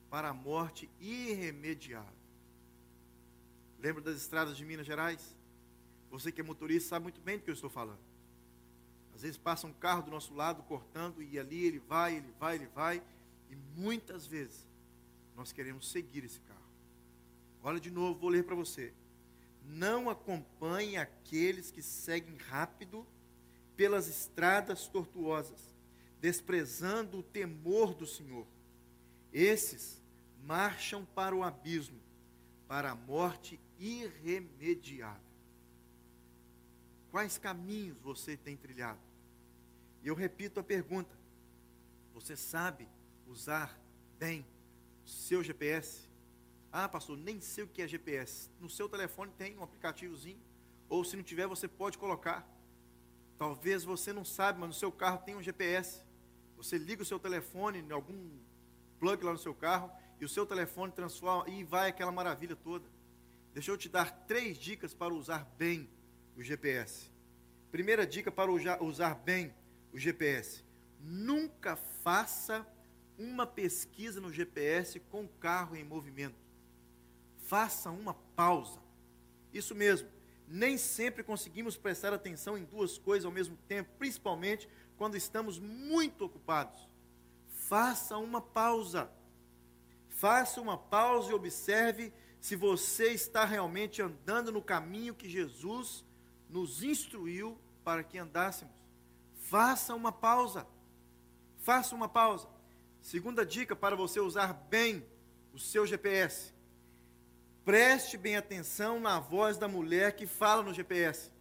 para 0.09 0.29
a 0.29 0.35
morte 0.35 0.89
irremediável. 1.01 2.21
Lembra 3.79 4.03
das 4.03 4.17
estradas 4.17 4.57
de 4.57 4.65
Minas 4.65 4.87
Gerais? 4.87 5.37
Você 6.11 6.31
que 6.31 6.41
é 6.41 6.45
motorista 6.45 6.91
sabe 6.91 7.05
muito 7.05 7.21
bem 7.21 7.39
do 7.39 7.45
que 7.45 7.51
eu 7.51 7.55
estou 7.55 7.71
falando. 7.71 8.10
Às 9.21 9.25
vezes 9.25 9.37
passa 9.37 9.67
um 9.67 9.73
carro 9.75 10.05
do 10.05 10.11
nosso 10.11 10.33
lado 10.33 10.63
cortando 10.63 11.23
e 11.23 11.39
ali 11.39 11.67
ele 11.67 11.79
vai, 11.79 12.17
ele 12.17 12.33
vai, 12.41 12.55
ele 12.55 12.67
vai. 12.69 13.03
E 13.51 13.55
muitas 13.79 14.27
vezes 14.27 14.67
nós 15.37 15.53
queremos 15.53 15.91
seguir 15.91 16.25
esse 16.25 16.41
carro. 16.41 16.73
Olha 17.63 17.79
de 17.79 17.91
novo, 17.91 18.19
vou 18.19 18.31
ler 18.31 18.45
para 18.45 18.55
você. 18.55 18.95
Não 19.63 20.09
acompanhe 20.09 20.97
aqueles 20.97 21.71
que 21.71 21.83
seguem 21.83 22.35
rápido 22.49 23.07
pelas 23.77 24.09
estradas 24.09 24.87
tortuosas, 24.87 25.77
desprezando 26.19 27.19
o 27.19 27.23
temor 27.23 27.93
do 27.93 28.07
Senhor. 28.07 28.47
Esses 29.35 30.01
marcham 30.43 31.05
para 31.05 31.37
o 31.37 31.43
abismo, 31.43 32.01
para 32.67 32.93
a 32.93 32.95
morte 32.95 33.61
irremediável. 33.79 35.21
Quais 37.11 37.37
caminhos 37.37 37.99
você 37.99 38.35
tem 38.35 38.57
trilhado? 38.57 39.10
E 40.03 40.09
eu 40.09 40.15
repito 40.15 40.61
a 40.61 40.63
pergunta: 40.63 41.15
você 42.13 42.37
sabe 42.37 42.89
usar 43.27 43.79
bem 44.19 44.47
o 45.05 45.09
seu 45.09 45.43
GPS? 45.43 46.09
Ah, 46.73 46.89
pastor, 46.89 47.17
nem 47.17 47.41
sei 47.41 47.65
o 47.65 47.69
que 47.69 47.83
é 47.83 47.89
GPS. 47.89 48.51
No 48.61 48.71
seu 48.71 48.89
telefone 48.89 49.33
tem 49.37 49.57
um 49.59 49.63
aplicativozinho, 49.63 50.41
ou 50.89 51.05
se 51.05 51.17
não 51.17 51.23
tiver, 51.23 51.47
você 51.47 51.67
pode 51.67 51.99
colocar. 51.99 52.49
Talvez 53.37 53.85
você 53.85 54.13
não 54.13 54.25
sabe, 54.25 54.61
mas 54.61 54.69
no 54.69 54.75
seu 54.75 54.93
carro 54.93 55.19
tem 55.25 55.35
um 55.35 55.43
GPS. 55.43 56.03
Você 56.57 56.77
liga 56.77 57.03
o 57.03 57.07
seu 57.07 57.19
telefone 57.19 57.79
em 57.79 57.91
algum 57.91 58.39
plug 58.99 59.25
lá 59.25 59.33
no 59.33 59.39
seu 59.39 59.55
carro 59.55 59.91
e 60.21 60.25
o 60.25 60.29
seu 60.29 60.45
telefone 60.45 60.93
transforma 60.93 61.49
e 61.49 61.65
vai 61.65 61.89
aquela 61.89 62.13
maravilha 62.13 62.55
toda. 62.55 62.87
Deixa 63.55 63.71
eu 63.71 63.79
te 63.79 63.89
dar 63.89 64.27
três 64.27 64.59
dicas 64.59 64.93
para 64.93 65.13
usar 65.15 65.45
bem 65.57 65.89
o 66.37 66.43
GPS. 66.43 67.11
Primeira 67.71 68.07
dica 68.07 68.31
para 68.31 68.51
usar 68.53 69.15
bem 69.15 69.55
o 69.93 69.99
GPS: 69.99 70.65
nunca 71.01 71.77
faça 71.77 72.67
uma 73.19 73.47
pesquisa 73.47 74.21
no 74.21 74.33
GPS 74.33 74.99
com 74.99 75.25
o 75.25 75.29
carro 75.29 75.77
em 75.77 75.85
movimento. 75.85 76.37
Faça 77.37 77.91
uma 77.91 78.15
pausa. 78.15 78.81
Isso 79.53 79.75
mesmo. 79.75 80.09
Nem 80.49 80.77
sempre 80.79 81.23
conseguimos 81.23 81.77
prestar 81.77 82.13
atenção 82.13 82.57
em 82.57 82.65
duas 82.65 82.99
coisas 82.99 83.25
ao 83.25 83.31
mesmo 83.31 83.57
tempo, 83.69 83.91
principalmente 83.99 84.69
quando 84.97 85.17
estamos 85.17 85.59
muito 85.59 86.25
ocupados. 86.25 86.89
Faça 87.49 88.17
uma 88.17 88.41
pausa. 88.41 89.11
Faça 90.09 90.61
uma 90.61 90.77
pausa 90.77 91.31
e 91.31 91.35
observe 91.35 92.13
se 92.41 92.57
você 92.57 93.13
está 93.13 93.45
realmente 93.45 94.01
andando 94.01 94.51
no 94.51 94.63
caminho 94.63 95.15
que 95.15 95.29
Jesus 95.29 96.05
nos 96.49 96.83
instruiu 96.83 97.59
para 97.85 98.03
que 98.03 98.19
andássemos. 98.19 98.80
Faça 99.51 99.97
uma 99.97 100.13
pausa. 100.13 100.65
Faça 101.59 101.93
uma 101.93 102.09
pausa. 102.09 102.49
Segunda 103.03 103.45
dica 103.45 103.75
para 103.75 103.97
você 103.97 104.21
usar 104.21 104.53
bem 104.53 105.05
o 105.53 105.59
seu 105.59 105.85
GPS. 105.85 106.55
Preste 107.65 108.17
bem 108.17 108.37
atenção 108.37 109.01
na 109.01 109.19
voz 109.19 109.59
da 109.59 109.67
mulher 109.67 110.15
que 110.15 110.25
fala 110.25 110.63
no 110.63 110.73
GPS. 110.73 111.33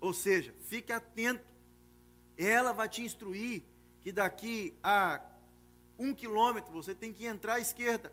Ou 0.00 0.12
seja, 0.12 0.52
fique 0.64 0.92
atento. 0.92 1.46
Ela 2.36 2.72
vai 2.72 2.88
te 2.88 3.02
instruir 3.02 3.62
que 4.00 4.10
daqui 4.10 4.76
a 4.82 5.24
um 5.96 6.12
quilômetro 6.12 6.72
você 6.72 6.92
tem 6.92 7.12
que 7.12 7.24
entrar 7.24 7.54
à 7.54 7.60
esquerda. 7.60 8.12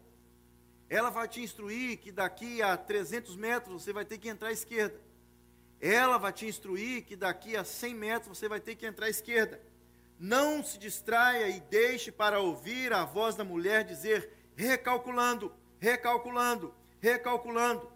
Ela 0.88 1.10
vai 1.10 1.28
te 1.28 1.42
instruir 1.42 1.98
que 1.98 2.12
daqui 2.12 2.62
a 2.62 2.78
300 2.78 3.36
metros 3.36 3.82
você 3.82 3.92
vai 3.92 4.06
ter 4.06 4.20
que 4.20 4.30
entrar 4.30 4.50
à 4.50 4.54
esquerda. 4.54 5.02
Ela 5.88 6.18
vai 6.18 6.34
te 6.34 6.48
instruir 6.48 7.04
que 7.04 7.16
daqui 7.16 7.56
a 7.56 7.64
100 7.64 7.94
metros 7.94 8.36
você 8.36 8.50
vai 8.50 8.60
ter 8.60 8.76
que 8.76 8.88
entrar 8.88 9.06
à 9.06 9.10
esquerda. 9.10 9.62
Não 10.18 10.64
se 10.64 10.80
distraia 10.80 11.48
e 11.48 11.60
deixe 11.60 12.12
para 12.12 12.40
ouvir 12.40 12.92
a 12.92 13.06
voz 13.06 13.36
da 13.36 13.44
mulher 13.44 13.84
dizer, 13.84 14.32
recalculando, 14.56 15.54
recalculando, 15.78 16.74
recalculando. 17.00 17.92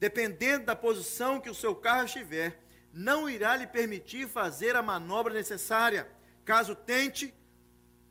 Dependendo 0.00 0.66
da 0.66 0.74
posição 0.74 1.40
que 1.40 1.48
o 1.48 1.54
seu 1.54 1.72
carro 1.76 2.06
estiver, 2.06 2.60
não 2.92 3.30
irá 3.30 3.54
lhe 3.54 3.68
permitir 3.68 4.26
fazer 4.26 4.74
a 4.74 4.82
manobra 4.82 5.32
necessária. 5.32 6.10
Caso 6.44 6.74
tente, 6.74 7.32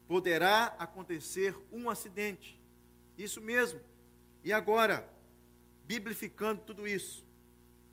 poderá 0.08 0.76
acontecer 0.80 1.54
um 1.74 1.90
acidente. 1.90 2.58
Isso 3.18 3.42
mesmo. 3.42 3.82
E 4.46 4.54
agora, 4.54 5.06
biblificando 5.84 6.62
tudo 6.62 6.88
isso, 6.88 7.28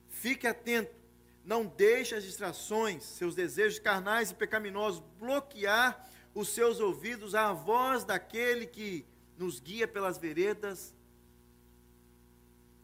fique 0.09 0.46
atento, 0.46 1.00
não 1.44 1.66
deixe 1.66 2.14
as 2.14 2.24
distrações, 2.24 3.03
seus 3.03 3.35
desejos 3.35 3.79
carnais 3.79 4.31
e 4.31 4.35
pecaminosos 4.35 5.03
bloquear 5.18 6.09
os 6.35 6.48
seus 6.48 6.81
ouvidos 6.81 7.35
à 7.35 7.53
voz 7.53 8.05
daquele 8.05 8.66
que 8.66 9.07
nos 9.37 9.59
guia 9.59 9.88
pelas 9.88 10.18
veredas 10.18 10.94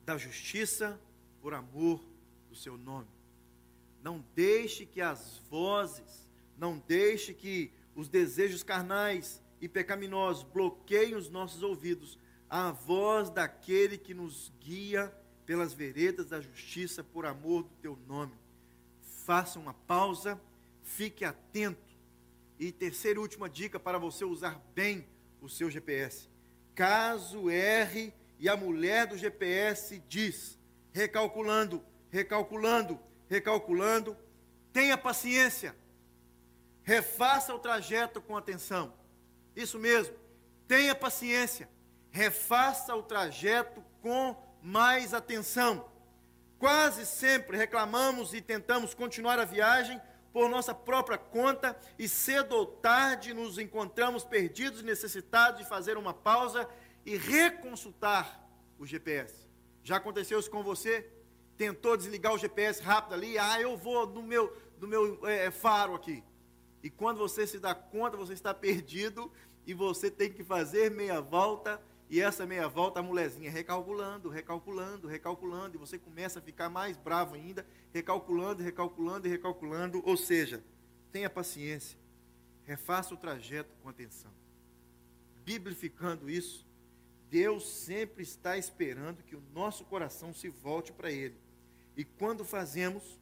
da 0.05 0.17
justiça 0.17 1.01
por 1.41 1.53
amor 1.55 2.03
do 2.49 2.57
seu 2.57 2.77
nome. 2.79 3.09
Não 4.03 4.25
deixe 4.35 4.87
que 4.87 5.01
as 5.01 5.39
vozes, 5.51 6.29
não 6.57 6.79
deixe 6.79 7.35
que 7.35 7.73
os 7.95 8.09
desejos 8.09 8.63
carnais 8.63 9.43
e 9.61 9.69
pecaminosos 9.69 10.45
bloqueiem 10.45 11.15
os 11.15 11.29
nossos 11.29 11.63
ouvidos 11.63 12.19
a 12.49 12.71
voz 12.71 13.31
daquele 13.31 13.99
que 13.99 14.15
nos 14.15 14.53
guia 14.61 15.13
pelas 15.45 15.73
veredas 15.73 16.27
da 16.27 16.41
justiça 16.41 17.03
por 17.03 17.27
amor 17.27 17.65
do 17.65 17.75
teu 17.77 17.99
nome. 18.07 18.33
Faça 19.27 19.59
uma 19.59 19.75
pausa, 19.75 20.41
fique 20.83 21.25
atento. 21.25 21.95
E 22.59 22.73
terceira 22.73 23.19
e 23.19 23.21
última 23.21 23.51
dica 23.51 23.79
para 23.79 23.99
você 23.99 24.25
usar 24.25 24.59
bem 24.75 25.07
o 25.43 25.49
seu 25.49 25.71
GPS. 25.71 26.31
Caso 26.75 27.51
erre 27.51 28.15
e 28.39 28.49
a 28.49 28.57
mulher 28.57 29.07
do 29.07 29.19
GPS 29.19 30.03
diz, 30.09 30.59
recalculando, 30.93 31.85
recalculando, 32.09 32.99
recalculando, 33.29 34.17
tenha 34.73 34.97
paciência. 34.97 35.77
Refaça 36.83 37.55
o 37.55 37.59
trajeto 37.59 38.23
com 38.23 38.37
atenção. 38.37 38.95
Isso 39.55 39.79
mesmo, 39.79 40.15
tenha 40.67 40.95
paciência 40.95 41.69
refaça 42.17 42.97
o 42.97 43.03
trajeto 43.03 43.85
com 44.01 44.35
mais 44.63 45.13
atenção. 45.13 45.87
Quase 46.59 47.05
sempre 47.05 47.57
reclamamos 47.57 48.33
e 48.33 48.41
tentamos 48.41 48.95
continuar 48.95 49.39
a 49.39 49.45
viagem 49.45 50.01
por 50.33 50.49
nossa 50.49 50.75
própria 50.75 51.19
conta 51.19 51.79
e 51.99 52.09
cedo 52.09 52.55
ou 52.55 52.67
tarde 52.67 53.35
nos 53.35 53.59
encontramos 53.59 54.25
perdidos 54.25 54.81
e 54.81 54.85
necessitados 54.85 55.61
de 55.61 55.69
fazer 55.69 55.97
uma 55.97 56.15
pausa 56.15 56.69
e 57.05 57.17
reconsultar 57.17 58.47
o 58.79 58.87
GPS. 58.87 59.47
Já 59.83 59.97
aconteceu 59.97 60.39
isso 60.39 60.51
com 60.51 60.63
você? 60.63 61.11
Tentou 61.57 61.97
desligar 61.97 62.35
o 62.35 62.39
GPS 62.39 62.83
rápido 62.83 63.15
ali, 63.15 63.39
ah, 63.39 63.61
eu 63.61 63.77
vou 63.77 64.07
no 64.07 64.23
meu, 64.23 64.55
no 64.81 64.89
meu 64.89 65.27
é, 65.27 65.51
faro 65.51 65.95
aqui. 65.95 66.23
E 66.83 66.91
quando 66.91 67.19
você 67.19 67.47
se 67.47 67.59
dá 67.59 67.75
conta, 67.75 68.17
você 68.17 68.33
está 68.33 68.53
perdido 68.53 69.31
e 69.67 69.75
você 69.75 70.11
tem 70.11 70.33
que 70.33 70.45
fazer 70.45 70.91
meia 70.91 71.21
volta. 71.21 71.81
E 72.09 72.21
essa 72.21 72.47
meia 72.47 72.69
volta, 72.69 73.01
a 73.01 73.03
mulherzinha 73.03 73.51
recalculando, 73.51 74.29
recalculando, 74.29 75.09
recalculando, 75.09 75.77
e 75.77 75.79
você 75.79 75.99
começa 75.99 76.39
a 76.39 76.43
ficar 76.43 76.69
mais 76.69 76.97
bravo 76.97 77.35
ainda, 77.35 77.67
recalculando, 77.93 78.63
recalculando 78.63 79.27
e 79.27 79.31
recalculando. 79.31 80.03
Ou 80.05 80.17
seja, 80.17 80.63
tenha 81.11 81.29
paciência, 81.29 81.99
refaça 82.63 83.13
o 83.13 83.17
trajeto 83.17 83.75
com 83.83 83.89
atenção. 83.89 84.31
Biblificando 85.45 86.31
isso, 86.31 86.65
Deus 87.29 87.69
sempre 87.69 88.23
está 88.23 88.57
esperando 88.57 89.25
que 89.25 89.35
o 89.35 89.43
nosso 89.53 89.85
coração 89.85 90.33
se 90.33 90.49
volte 90.49 90.93
para 90.93 91.11
Ele. 91.11 91.37
E 91.97 92.05
quando 92.05 92.45
fazemos, 92.45 93.19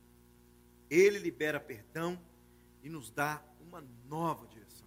Ele 0.91 1.19
libera 1.19 1.59
perdão 1.59 2.21
e 2.83 2.91
nos 2.91 3.09
dá 3.11 3.43
uma 3.61 3.83
nova 4.07 4.47
direção. 4.47 4.87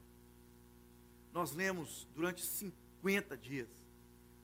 Nós 1.34 1.52
lemos 1.54 2.08
durante 2.14 2.46
50 2.46 3.36
dias 3.36 3.87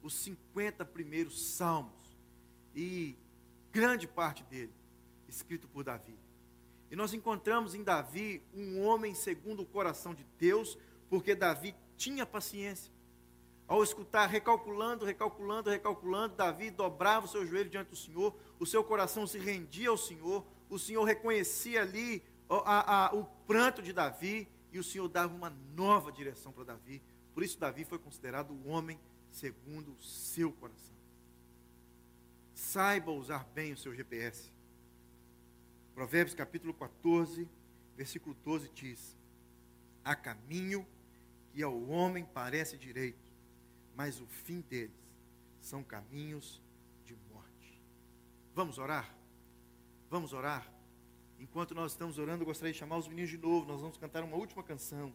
os 0.04 0.14
50 0.16 0.86
primeiros 0.86 1.42
salmos 1.42 2.20
e 2.76 3.18
grande 3.72 4.06
parte 4.06 4.44
dele 4.44 4.74
escrito 5.28 5.68
por 5.68 5.84
Davi. 5.84 6.20
E 6.92 6.96
nós 6.96 7.14
encontramos 7.14 7.74
em 7.74 7.84
Davi 7.84 8.44
um 8.54 8.84
homem 8.84 9.16
segundo 9.16 9.64
o 9.64 9.66
coração 9.66 10.14
de 10.14 10.24
Deus, 10.38 10.78
porque 11.10 11.34
Davi 11.34 11.74
tinha 11.98 12.26
paciência. 12.26 12.94
Ao 13.68 13.82
escutar, 13.82 14.28
recalculando, 14.28 15.06
recalculando, 15.06 15.70
recalculando, 15.70 16.36
Davi 16.36 16.70
dobrava 16.70 17.26
o 17.26 17.30
seu 17.30 17.48
joelho 17.48 17.70
diante 17.70 17.90
do 17.90 17.96
Senhor, 17.96 18.36
o 18.60 18.66
seu 18.66 18.84
coração 18.84 19.26
se 19.26 19.40
rendia 19.40 19.90
ao 19.90 19.98
Senhor, 19.98 20.46
o 20.70 20.78
Senhor 20.78 21.04
reconhecia 21.04 21.82
ali 21.82 22.22
a, 22.50 23.08
a, 23.08 23.16
o 23.16 23.24
pranto 23.48 23.82
de 23.82 23.94
Davi 23.94 24.48
e 24.72 24.78
o 24.78 24.84
Senhor 24.84 25.08
dava 25.08 25.34
uma 25.34 25.50
nova 25.76 26.12
direção 26.12 26.52
para 26.52 26.66
Davi. 26.66 27.02
Por 27.34 27.42
isso, 27.42 27.58
Davi 27.58 27.86
foi 27.86 27.98
considerado 27.98 28.52
o 28.52 28.68
homem 28.68 29.00
segundo 29.34 29.92
o 29.92 30.02
seu 30.02 30.52
coração. 30.54 30.94
Saiba 32.54 33.12
usar 33.12 33.44
bem 33.54 33.74
o 33.74 33.78
seu 33.78 33.94
GPS. 33.94 34.52
Provérbios 35.94 36.36
capítulo 36.36 36.74
14, 36.74 37.50
versículo 37.98 38.36
12 38.44 38.70
diz: 38.70 39.18
Há 40.04 40.16
caminho 40.16 40.88
que 41.52 41.62
ao 41.62 41.84
homem 41.90 42.26
parece 42.26 42.78
direito, 42.78 43.32
mas 43.96 44.22
o 44.22 44.28
fim 44.28 44.62
deles 44.62 44.96
são 45.60 45.84
caminhos 45.84 46.62
de 47.04 47.16
morte. 47.32 47.82
Vamos 48.54 48.78
orar? 48.78 49.16
Vamos 50.10 50.32
orar? 50.32 50.72
Enquanto 51.40 51.74
nós 51.74 51.92
estamos 51.92 52.18
orando, 52.18 52.44
eu 52.44 52.48
gostaria 52.48 52.72
de 52.72 52.80
chamar 52.80 52.98
os 52.98 53.08
meninos 53.08 53.32
de 53.32 53.38
novo. 53.38 53.66
Nós 53.66 53.82
vamos 53.82 53.98
cantar 53.98 54.24
uma 54.24 54.38
última 54.38 54.64
canção. 54.64 55.14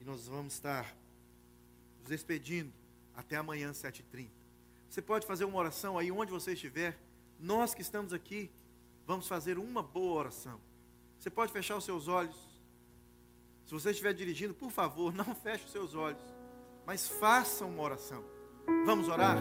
E 0.00 0.04
nós 0.04 0.26
vamos 0.26 0.54
estar 0.54 0.94
nos 1.98 2.08
despedindo 2.08 2.72
até 3.16 3.36
amanhã, 3.36 3.72
7h30. 3.72 4.28
Você 4.88 5.02
pode 5.02 5.26
fazer 5.26 5.44
uma 5.44 5.58
oração 5.58 5.98
aí 5.98 6.12
onde 6.12 6.30
você 6.30 6.52
estiver. 6.52 6.96
Nós 7.40 7.74
que 7.74 7.82
estamos 7.82 8.12
aqui, 8.12 8.50
vamos 9.06 9.26
fazer 9.26 9.58
uma 9.58 9.82
boa 9.82 10.20
oração. 10.20 10.60
Você 11.18 11.30
pode 11.30 11.52
fechar 11.52 11.76
os 11.76 11.84
seus 11.84 12.06
olhos. 12.06 12.36
Se 13.66 13.72
você 13.72 13.90
estiver 13.90 14.12
dirigindo, 14.12 14.54
por 14.54 14.70
favor, 14.70 15.12
não 15.14 15.34
feche 15.34 15.64
os 15.64 15.72
seus 15.72 15.94
olhos, 15.94 16.22
mas 16.84 17.08
faça 17.08 17.64
uma 17.64 17.82
oração. 17.82 18.24
Vamos 18.84 19.08
orar? 19.08 19.36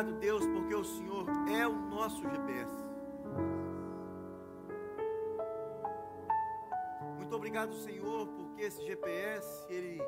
Obrigado, 0.00 0.12
Deus, 0.18 0.46
porque 0.46 0.74
o 0.74 0.84
Senhor 0.84 1.26
é 1.50 1.66
o 1.66 1.72
nosso 1.72 2.22
GPS. 2.22 2.72
Muito 7.16 7.36
obrigado, 7.36 7.74
Senhor, 7.74 8.26
porque 8.26 8.62
esse 8.62 8.82
GPS, 8.84 9.66
ele, 9.68 10.00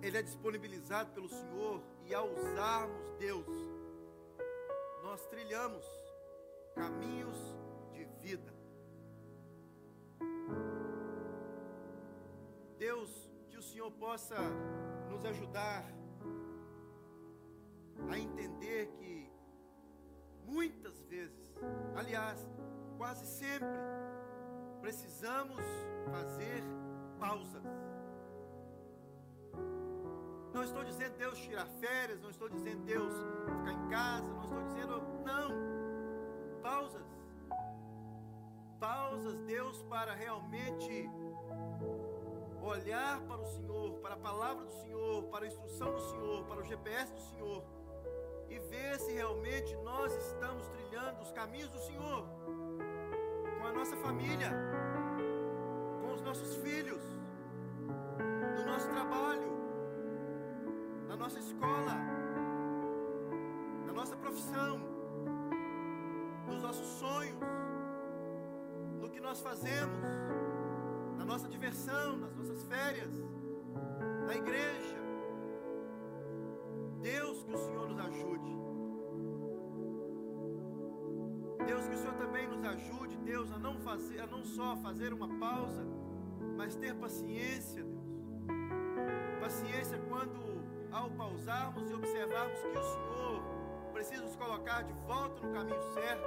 ele 0.00 0.16
é 0.16 0.22
disponibilizado 0.22 1.10
pelo 1.12 1.28
Senhor 1.28 1.82
e 2.06 2.14
ao 2.14 2.28
usarmos 2.28 3.12
Deus, 3.18 3.46
nós 5.02 5.24
trilhamos 5.26 5.84
caminhos 6.74 7.36
de 7.92 8.04
vida. 8.20 8.52
Deus, 12.78 13.30
que 13.48 13.58
o 13.58 13.62
Senhor 13.62 13.90
possa 13.92 14.36
nos 15.10 15.24
ajudar 15.24 15.84
a 18.10 18.18
entender 18.18 18.86
que 18.98 19.30
muitas 20.46 20.98
vezes, 21.04 21.54
aliás, 21.96 22.46
quase 22.98 23.26
sempre, 23.26 23.68
precisamos 24.80 25.62
fazer 26.10 26.62
pausas. 27.18 27.62
Não 30.52 30.62
estou 30.62 30.84
dizendo 30.84 31.16
Deus 31.16 31.38
tirar 31.38 31.66
férias, 31.80 32.20
não 32.20 32.30
estou 32.30 32.48
dizendo 32.48 32.84
Deus 32.84 33.12
ficar 33.46 33.72
em 33.72 33.88
casa, 33.88 34.28
não 34.28 34.44
estou 34.44 34.62
dizendo 34.64 35.02
não. 35.24 36.60
Pausas. 36.62 37.06
Pausas, 38.78 39.38
Deus, 39.46 39.82
para 39.84 40.12
realmente 40.12 41.08
olhar 42.60 43.20
para 43.22 43.40
o 43.40 43.46
Senhor, 43.46 43.94
para 44.00 44.14
a 44.14 44.18
palavra 44.18 44.64
do 44.64 44.72
Senhor, 44.72 45.24
para 45.24 45.44
a 45.44 45.48
instrução 45.48 45.92
do 45.92 46.00
Senhor, 46.00 46.44
para 46.44 46.60
o 46.60 46.64
GPS 46.64 47.12
do 47.12 47.20
Senhor 47.20 47.81
e 48.52 48.58
ver 48.58 48.98
se 49.00 49.12
realmente 49.12 49.74
nós 49.76 50.14
estamos 50.14 50.68
trilhando 50.68 51.22
os 51.22 51.32
caminhos 51.32 51.70
do 51.70 51.78
Senhor 51.78 52.26
com 53.58 53.66
a 53.66 53.72
nossa 53.72 53.96
família, 53.96 54.50
com 56.02 56.12
os 56.12 56.20
nossos 56.20 56.56
filhos, 56.56 57.02
no 58.58 58.66
nosso 58.66 58.88
trabalho, 58.90 59.50
na 61.08 61.16
nossa 61.16 61.38
escola, 61.38 61.94
na 63.86 63.92
nossa 63.94 64.16
profissão, 64.16 64.78
nos 66.46 66.60
nossos 66.60 66.86
sonhos, 66.98 67.40
no 69.00 69.08
que 69.08 69.20
nós 69.20 69.40
fazemos, 69.40 70.04
na 71.16 71.24
nossa 71.24 71.48
diversão, 71.48 72.18
nas 72.18 72.36
nossas 72.36 72.62
férias, 72.64 73.14
na 74.26 74.34
igreja. 74.34 75.01
Deus, 77.02 77.42
que 77.42 77.52
o 77.52 77.58
Senhor 77.58 77.88
nos 77.88 77.98
ajude. 77.98 78.52
Deus, 81.66 81.88
que 81.88 81.94
o 81.94 81.98
Senhor 81.98 82.14
também 82.14 82.46
nos 82.46 82.64
ajude, 82.64 83.16
Deus, 83.18 83.50
a 83.52 83.58
não 83.58 83.76
fazer, 83.80 84.20
a 84.20 84.26
não 84.26 84.44
só 84.44 84.76
fazer 84.76 85.12
uma 85.12 85.28
pausa, 85.38 85.84
mas 86.56 86.76
ter 86.76 86.94
paciência, 86.94 87.82
Deus. 87.82 88.02
Paciência 89.40 89.98
quando 90.08 90.62
ao 90.92 91.10
pausarmos 91.10 91.90
e 91.90 91.94
observarmos 91.94 92.60
que 92.60 92.78
o 92.78 92.82
Senhor 92.82 93.42
precisa 93.92 94.22
nos 94.22 94.36
colocar 94.36 94.82
de 94.82 94.92
volta 95.06 95.44
no 95.46 95.52
caminho 95.52 95.82
certo, 95.94 96.22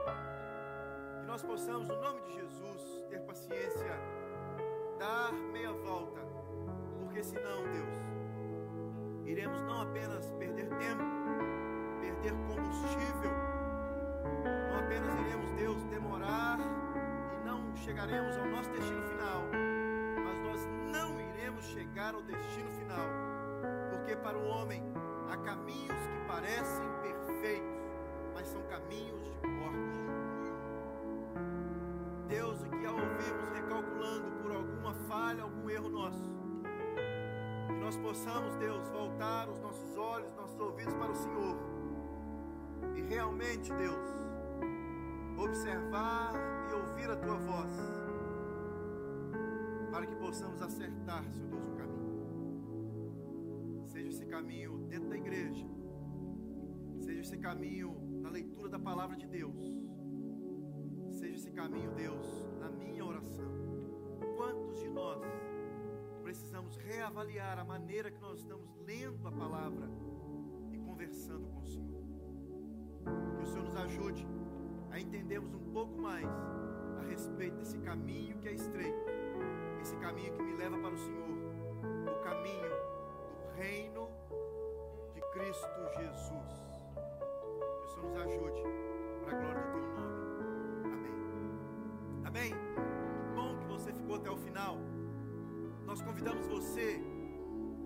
que 1.21 1.27
nós 1.27 1.41
possamos, 1.41 1.87
no 1.87 1.95
nome 2.01 2.21
de 2.21 2.33
Jesus, 2.33 2.81
ter 3.09 3.19
paciência, 3.21 3.94
combustível, 12.75 13.31
não 14.69 14.79
apenas 14.79 15.19
iremos, 15.19 15.51
Deus, 15.51 15.83
demorar 15.85 16.59
e 16.59 17.45
não 17.45 17.75
chegaremos 17.75 18.37
ao 18.37 18.45
nosso 18.47 18.69
destino 18.71 19.01
final, 19.03 19.43
mas 20.23 20.39
nós 20.41 20.67
não 20.91 21.19
iremos 21.19 21.63
chegar 21.65 22.13
ao 22.13 22.21
destino 22.21 22.69
final, 22.71 23.07
porque 23.91 24.15
para 24.17 24.37
o 24.37 24.45
homem 24.47 24.83
há 25.31 25.37
caminhos 25.37 26.07
que 26.07 26.27
parecem 26.27 26.85
perfeitos, 27.01 27.79
mas 28.33 28.47
são 28.47 28.61
caminhos 28.63 29.23
de 29.41 29.47
morte. 29.47 29.75
Deus, 32.27 32.61
e 32.61 32.69
que 32.69 32.85
ao 32.85 32.95
ouvirmos 32.95 33.49
recalculando 33.53 34.31
por 34.41 34.51
alguma 34.51 34.93
falha, 35.07 35.43
algum 35.43 35.69
erro 35.69 35.89
nosso, 35.89 36.29
nós 37.79 37.95
possamos, 37.97 38.55
Deus, 38.55 38.89
voltar 38.89 39.47
os 39.47 39.59
nossos 39.59 39.95
olhos, 39.95 40.33
nossos 40.35 40.59
ouvidos 40.59 40.93
para 40.95 41.11
o 41.11 41.15
Senhor. 41.15 41.64
Realmente, 43.07 43.71
Deus, 43.73 44.09
observar 45.37 46.33
e 46.69 46.73
ouvir 46.73 47.09
a 47.09 47.15
tua 47.15 47.37
voz. 47.37 47.71
para 49.91 50.07
que 50.07 50.15
possamos 50.17 50.61
acertar, 50.61 51.23
Senhor 51.31 51.49
Deus, 51.49 51.67
o 51.67 51.75
caminho. 51.77 52.25
Seja 53.85 54.09
esse 54.09 54.25
caminho 54.25 54.77
dentro 54.89 55.07
da 55.07 55.15
igreja, 55.15 55.65
seja 56.99 57.21
esse 57.21 57.37
caminho 57.37 57.95
na 58.21 58.29
leitura 58.29 58.67
da 58.67 58.77
palavra 58.77 59.15
de 59.15 59.25
Deus, 59.25 59.55
seja 61.11 61.35
esse 61.35 61.51
caminho, 61.51 61.91
Deus, 61.95 62.27
na 62.59 62.69
minha 62.69 63.05
oração. 63.05 63.49
Quantos 64.35 64.81
de 64.81 64.89
nós 64.89 65.23
precisamos 66.23 66.75
reavaliar 66.75 67.57
a 67.57 67.63
maneira 67.63 68.11
que 68.11 68.19
nós 68.19 68.39
estamos 68.39 68.75
lendo 68.85 69.25
a 69.25 69.31
palavra 69.31 69.89
e 70.73 70.77
conversando 70.77 71.47
com 71.47 71.61
o 71.61 71.65
Senhor? 71.65 72.04
Que 73.37 73.43
o 73.43 73.47
Senhor 73.47 73.63
nos 73.63 73.75
ajude 73.75 74.27
a 74.91 74.99
entendermos 74.99 75.53
um 75.53 75.71
pouco 75.71 75.99
mais 75.99 76.27
a 76.99 77.03
respeito 77.03 77.57
desse 77.57 77.77
caminho 77.79 78.37
que 78.37 78.47
é 78.47 78.53
estreito, 78.53 79.05
esse 79.81 79.95
caminho 79.97 80.33
que 80.33 80.41
me 80.41 80.53
leva 80.53 80.77
para 80.77 80.93
o 80.93 80.97
Senhor, 80.97 81.29
o 82.11 82.23
caminho 82.23 82.69
do 82.69 83.61
reino 83.61 84.09
de 85.13 85.21
Cristo 85.33 85.67
Jesus. 85.97 86.65
Que 86.95 87.85
o 87.85 87.87
Senhor 87.89 88.05
nos 88.05 88.17
ajude 88.17 88.63
para 89.23 89.37
a 89.37 89.41
glória 89.41 89.61
do 89.61 89.71
teu 89.71 89.81
nome. 89.81 90.15
Amém. 90.85 91.13
Amém. 92.25 92.51
Que 92.51 93.35
bom 93.35 93.57
que 93.57 93.65
você 93.65 93.93
ficou 93.93 94.15
até 94.15 94.29
o 94.29 94.37
final. 94.37 94.77
Nós 95.85 96.01
convidamos 96.01 96.47
você, 96.47 96.99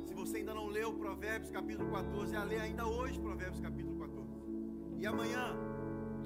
se 0.05 0.13
você 0.13 0.37
ainda 0.37 0.53
não 0.53 0.67
leu 0.67 0.93
Provérbios 0.93 1.51
capítulo 1.51 1.91
14, 1.91 2.35
a 2.35 2.43
ler 2.43 2.61
ainda 2.61 2.87
hoje 2.87 3.19
Provérbios 3.19 3.59
capítulo 3.59 3.97
14. 3.97 3.98
E 4.99 5.07
amanhã, 5.07 5.55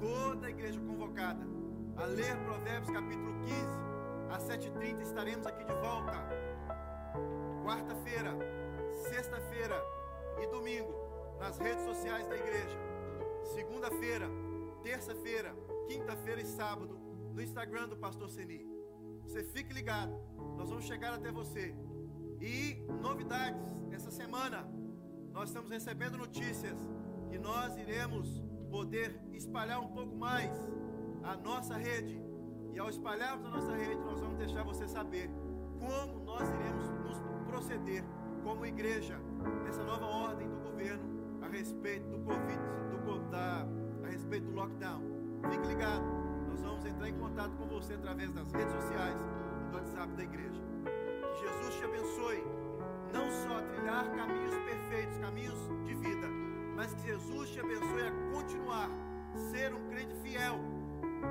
toda 0.00 0.48
a 0.48 0.50
igreja 0.50 0.80
convocada 0.80 1.46
a 1.96 2.06
ler 2.06 2.36
Provérbios 2.38 2.90
capítulo 2.90 3.32
15. 3.44 3.54
Às 4.28 4.42
7h30 4.48 5.00
estaremos 5.00 5.46
aqui 5.46 5.64
de 5.64 5.72
volta. 5.74 6.12
Quarta-feira, 7.62 8.36
sexta-feira 9.08 9.80
e 10.42 10.48
domingo 10.48 10.92
nas 11.38 11.56
redes 11.56 11.84
sociais 11.84 12.26
da 12.26 12.36
igreja. 12.36 12.76
Segunda-feira, 13.44 14.28
terça-feira, 14.82 15.54
quinta-feira 15.86 16.40
e 16.40 16.44
sábado 16.44 16.98
no 17.32 17.40
Instagram 17.40 17.86
do 17.86 17.96
Pastor 17.96 18.28
Seni. 18.28 18.66
Você 19.22 19.44
fique 19.44 19.72
ligado, 19.72 20.20
nós 20.56 20.68
vamos 20.68 20.84
chegar 20.84 21.14
até 21.14 21.30
você. 21.30 21.72
E 22.40 22.84
novidades, 23.00 23.62
essa 23.92 24.10
semana 24.10 24.68
nós 25.30 25.50
estamos 25.50 25.70
recebendo 25.70 26.18
notícias 26.18 26.76
que 27.30 27.38
nós 27.38 27.78
iremos 27.78 28.43
poder 28.74 29.16
espalhar 29.32 29.80
um 29.80 29.86
pouco 29.86 30.16
mais 30.16 30.50
a 31.22 31.36
nossa 31.36 31.76
rede. 31.76 32.20
E 32.72 32.78
ao 32.80 32.90
espalharmos 32.90 33.46
a 33.46 33.50
nossa 33.50 33.72
rede, 33.72 34.00
nós 34.02 34.18
vamos 34.18 34.36
deixar 34.36 34.64
você 34.64 34.88
saber 34.88 35.30
como 35.78 36.24
nós 36.24 36.50
iremos 36.50 36.88
nos 37.04 37.20
proceder 37.46 38.02
como 38.42 38.66
igreja 38.66 39.16
nessa 39.64 39.84
nova 39.84 40.04
ordem 40.06 40.48
do 40.48 40.56
governo 40.56 41.04
a 41.40 41.46
respeito 41.46 42.04
do 42.08 42.18
Covid, 42.18 42.58
do, 43.06 43.30
da, 43.30 43.64
a 44.02 44.08
respeito 44.08 44.46
do 44.46 44.56
lockdown. 44.56 45.02
Fique 45.48 45.68
ligado, 45.68 46.04
nós 46.48 46.60
vamos 46.60 46.84
entrar 46.84 47.08
em 47.08 47.16
contato 47.16 47.56
com 47.56 47.68
você 47.68 47.94
através 47.94 48.32
das 48.32 48.50
redes 48.50 48.72
sociais 48.72 49.20
e 49.20 49.70
do 49.70 49.76
WhatsApp 49.76 50.12
da 50.14 50.22
igreja. 50.24 50.60
Que 50.82 51.46
Jesus 51.46 51.76
te 51.76 51.84
abençoe, 51.84 52.44
não 53.12 53.30
só 53.30 53.56
a 53.56 53.62
trilhar 53.62 54.10
caminhos 54.16 54.54
perfeitos, 54.64 55.16
caminhos 55.18 55.60
de 55.84 55.94
vida, 55.94 56.43
mas 56.74 56.94
que 56.94 57.02
Jesus 57.02 57.50
te 57.50 57.60
abençoe 57.60 58.08
a 58.08 58.32
continuar 58.32 58.90
ser 59.50 59.72
um 59.74 59.88
crente 59.88 60.14
fiel. 60.16 60.58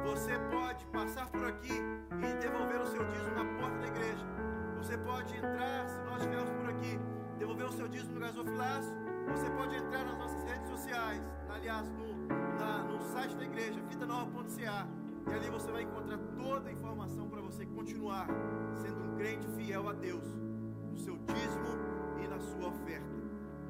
Você 0.06 0.38
pode 0.52 0.86
passar 0.88 1.30
por 1.30 1.46
aqui 1.46 1.74
e 1.74 2.42
devolver 2.42 2.82
o 2.82 2.88
seu 2.88 3.04
dízimo 3.06 3.36
na 3.36 3.46
porta 3.60 3.78
da 3.80 3.88
igreja. 3.88 4.26
Você 4.78 4.98
pode 4.98 5.36
entrar, 5.36 5.88
se 5.88 6.02
nós 6.02 6.22
estivermos 6.22 6.50
por 6.52 6.70
aqui, 6.70 7.00
devolver 7.38 7.68
o 7.68 7.72
seu 7.72 7.88
dízimo 7.88 8.16
no 8.16 8.20
gasofilaço. 8.20 8.94
Você 9.32 9.50
pode 9.52 9.76
entrar 9.76 10.04
nas 10.04 10.18
nossas 10.18 10.44
redes 10.44 10.68
sociais, 10.70 11.22
aliás, 11.50 11.90
no, 11.90 12.28
na, 12.60 12.84
no 12.84 13.00
site 13.14 13.36
da 13.36 13.46
igreja, 13.46 13.80
vidanova.ca. 13.82 14.88
E 15.26 15.34
ali 15.34 15.50
você 15.50 15.72
vai 15.72 15.84
encontrar 15.84 16.18
toda 16.36 16.70
a 16.70 16.72
informação 16.72 17.30
para 17.30 17.42
você 17.42 17.66
continuar 17.66 18.28
sendo 18.82 19.02
um 19.02 19.16
crente 19.16 19.48
fiel 19.56 19.88
a 19.88 19.94
Deus, 19.94 20.26
no 20.92 20.98
seu 20.98 21.18
dízimo 21.18 21.70
e 22.22 22.28
na 22.28 22.40
sua 22.40 22.68
oferta. 22.68 23.08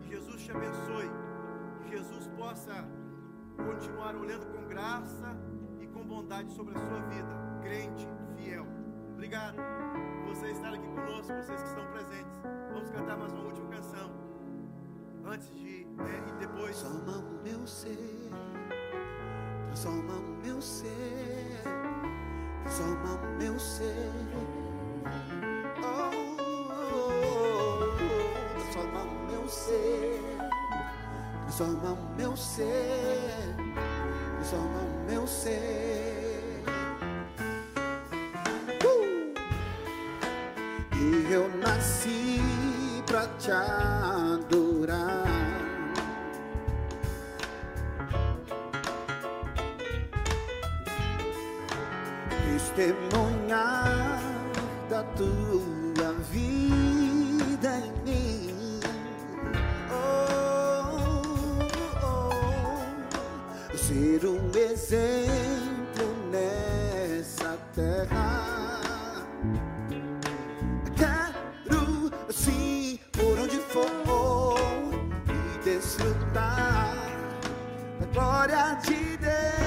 Que 0.01 0.09
Jesus 0.09 0.41
te 0.41 0.51
abençoe. 0.51 1.22
Jesus 1.93 2.27
possa 2.29 2.73
continuar 3.55 4.15
olhando 4.15 4.47
com 4.47 4.67
graça 4.67 5.37
e 5.79 5.85
com 5.85 6.03
bondade 6.03 6.51
sobre 6.51 6.75
a 6.75 6.79
sua 6.79 6.99
vida, 7.01 7.29
crente 7.61 8.07
fiel. 8.35 8.65
Obrigado 9.13 9.57
por 10.25 10.33
você 10.33 10.49
estar 10.49 10.73
aqui 10.73 10.87
conosco, 10.87 11.31
vocês 11.33 11.61
que 11.61 11.67
estão 11.67 11.85
presentes. 11.91 12.33
Vamos 12.73 12.89
cantar 12.89 13.15
mais 13.15 13.31
uma 13.31 13.43
última 13.43 13.69
canção. 13.69 14.09
Antes 15.23 15.53
de 15.53 15.83
é, 15.83 16.29
e 16.29 16.39
depois. 16.39 16.81
Transforma 16.81 17.17
o 17.19 17.43
meu 17.43 17.67
ser, 17.67 18.29
transforma 19.67 20.13
o 20.15 20.43
meu 20.43 20.61
ser, 20.63 21.61
transforma 22.63 23.21
o 23.21 23.37
meu 23.37 23.59
ser. 23.59 24.62
Transforma 31.55 31.91
o 31.91 32.15
meu 32.17 32.35
ser, 32.35 33.55
transforma 34.37 34.79
o 34.79 35.05
meu 35.07 35.27
ser. 35.27 36.63
Uh! 38.83 39.33
E 40.95 41.31
eu 41.31 41.47
nasci 41.59 42.41
pra 43.05 43.27
te 43.37 43.51
adorar. 43.51 45.27
Testemunhar 52.51 54.19
da 54.89 55.03
tua 55.03 56.13
vida 56.31 57.77
em 57.77 57.91
mim. 58.03 58.52
Ser 63.93 64.25
um 64.25 64.49
exemplo 64.55 66.07
nessa 66.31 67.55
terra. 67.75 69.21
Quero 70.97 72.11
assim 72.27 72.99
por 73.11 73.39
onde 73.39 73.57
for 73.57 74.57
e 75.29 75.63
desfrutar 75.63 76.95
da 77.99 78.05
glória 78.11 78.79
de 78.83 79.17
Deus. 79.17 79.62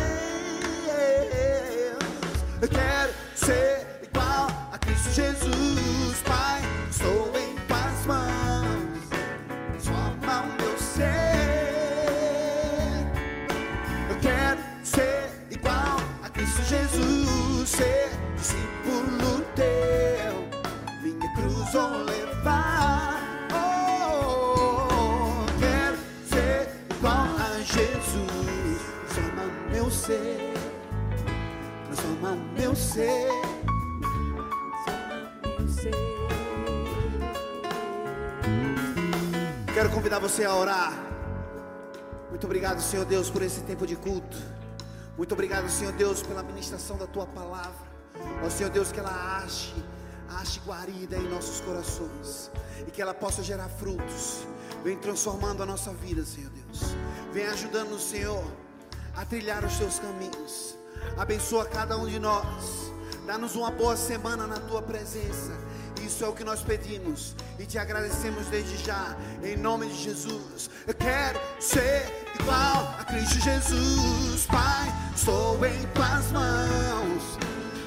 Ser. 32.96 33.28
Quero 39.74 39.90
convidar 39.90 40.18
você 40.18 40.44
a 40.44 40.54
orar. 40.54 40.94
Muito 42.30 42.46
obrigado, 42.46 42.80
Senhor 42.80 43.04
Deus, 43.04 43.28
por 43.28 43.42
esse 43.42 43.60
tempo 43.60 43.86
de 43.86 43.96
culto. 43.96 44.38
Muito 45.16 45.32
obrigado, 45.32 45.68
Senhor 45.68 45.92
Deus, 45.92 46.22
pela 46.22 46.42
ministração 46.42 46.96
da 46.96 47.06
tua 47.06 47.26
palavra. 47.26 47.86
Ó 48.42 48.48
Senhor 48.48 48.70
Deus, 48.70 48.90
que 48.90 48.98
ela 48.98 49.42
ache, 49.44 49.74
ache 50.30 50.58
guarida 50.60 51.16
em 51.16 51.28
nossos 51.28 51.60
corações 51.60 52.50
e 52.86 52.90
que 52.90 53.02
ela 53.02 53.12
possa 53.12 53.42
gerar 53.42 53.68
frutos. 53.68 54.46
Vem 54.82 54.96
transformando 54.96 55.62
a 55.62 55.66
nossa 55.66 55.92
vida, 55.92 56.24
Senhor 56.24 56.50
Deus. 56.50 56.80
Vem 57.30 57.46
ajudando, 57.46 57.98
Senhor, 57.98 58.44
a 59.14 59.24
trilhar 59.26 59.62
os 59.64 59.76
teus 59.76 59.98
caminhos. 59.98 60.76
Abençoa 61.16 61.66
cada 61.66 61.96
um 61.96 62.06
de 62.06 62.18
nós. 62.18 62.85
Dá-nos 63.26 63.56
uma 63.56 63.72
boa 63.72 63.96
semana 63.96 64.46
na 64.46 64.60
tua 64.60 64.80
presença. 64.80 65.52
Isso 66.06 66.24
é 66.24 66.28
o 66.28 66.32
que 66.32 66.44
nós 66.44 66.60
pedimos 66.60 67.34
e 67.58 67.66
te 67.66 67.76
agradecemos 67.76 68.46
desde 68.46 68.76
já, 68.76 69.16
em 69.42 69.56
nome 69.56 69.88
de 69.88 70.04
Jesus. 70.04 70.70
Eu 70.86 70.94
quero 70.94 71.40
ser 71.58 72.24
igual 72.38 72.94
a 73.00 73.04
Cristo 73.04 73.40
Jesus, 73.40 74.46
Pai. 74.46 74.86
Estou 75.14 75.56
em 75.66 75.86
tuas 75.88 76.30
mãos, 76.30 77.38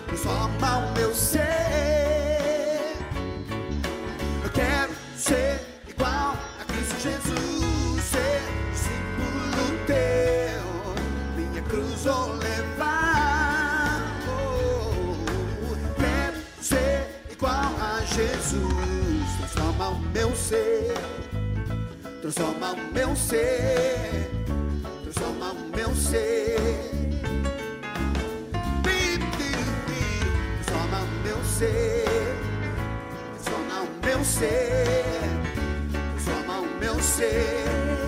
transforma 0.08 0.78
o 0.78 0.94
meu 0.94 1.16
ser. 1.16 2.09
transforma 22.32 22.74
o 22.74 22.94
meu 22.94 23.16
ser, 23.16 24.30
transforma 25.04 25.52
o 25.52 25.76
meu 25.76 25.96
ser. 25.96 26.60
Transforma 30.64 31.00
o 31.00 31.08
meu 31.24 31.44
ser, 31.44 32.06
transforma 33.34 33.82
o 33.82 34.06
meu 34.06 34.24
ser, 34.24 35.06
transforma 36.14 36.60
o 36.60 36.80
meu 36.80 37.00
ser. 37.02 37.99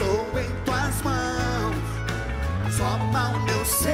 estou 0.00 0.26
em 0.40 0.64
tuas 0.64 1.02
mãos. 1.02 1.76
só 2.74 2.96
mal 3.12 3.38
meu 3.40 3.64
ser. 3.66 3.90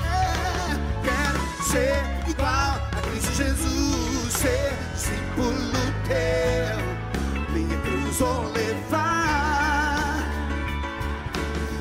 É, 0.00 0.74
quero 1.04 1.62
ser 1.62 2.30
igual 2.30 2.48
a 2.48 3.02
Cristo 3.02 3.34
Jesus, 3.34 4.32
ser 4.32 4.72
discípulo 4.94 5.84
teu. 6.06 7.52
Minha 7.52 7.78
cruz 7.82 8.16
vou 8.16 8.50
levar. 8.52 10.24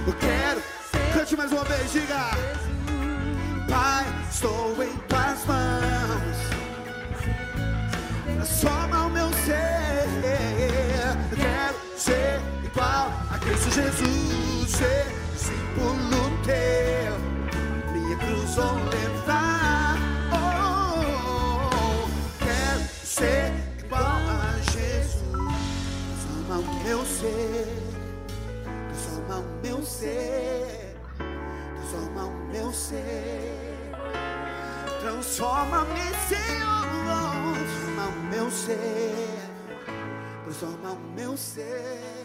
Eu 0.05 0.13
quero, 0.13 0.61
cante 1.13 1.37
mais 1.37 1.51
uma 1.53 1.63
vez, 1.63 1.93
diga. 1.93 2.66
Jesus 13.77 14.81
é 14.81 15.05
discípulo 15.33 16.21
teu, 16.43 17.13
minha 17.93 18.17
cruz 18.17 18.55
vou 18.55 18.73
levar. 18.89 19.97
Oh, 20.33 22.09
quero 22.39 22.89
ser 23.05 23.53
igual 23.77 24.01
a 24.01 24.57
Jesus, 24.71 25.21
ama 26.39 26.57
o 26.57 26.83
meu 26.83 27.05
ser, 27.05 27.67
transforma 28.89 29.35
ama 29.35 29.45
o 29.45 29.61
meu 29.61 29.83
ser, 29.85 30.97
transforma 31.75 32.21
ama 32.21 32.25
o 32.25 32.51
meu 32.51 32.73
ser. 32.73 33.67
Transforma-me, 35.01 36.07
Senhor, 36.27 36.81
transforma 37.45 38.05
o 38.07 38.11
meu 38.31 38.49
ser, 38.49 39.39
transforma 40.45 40.89
o 40.93 40.99
meu 41.15 41.37
ser. 41.37 42.16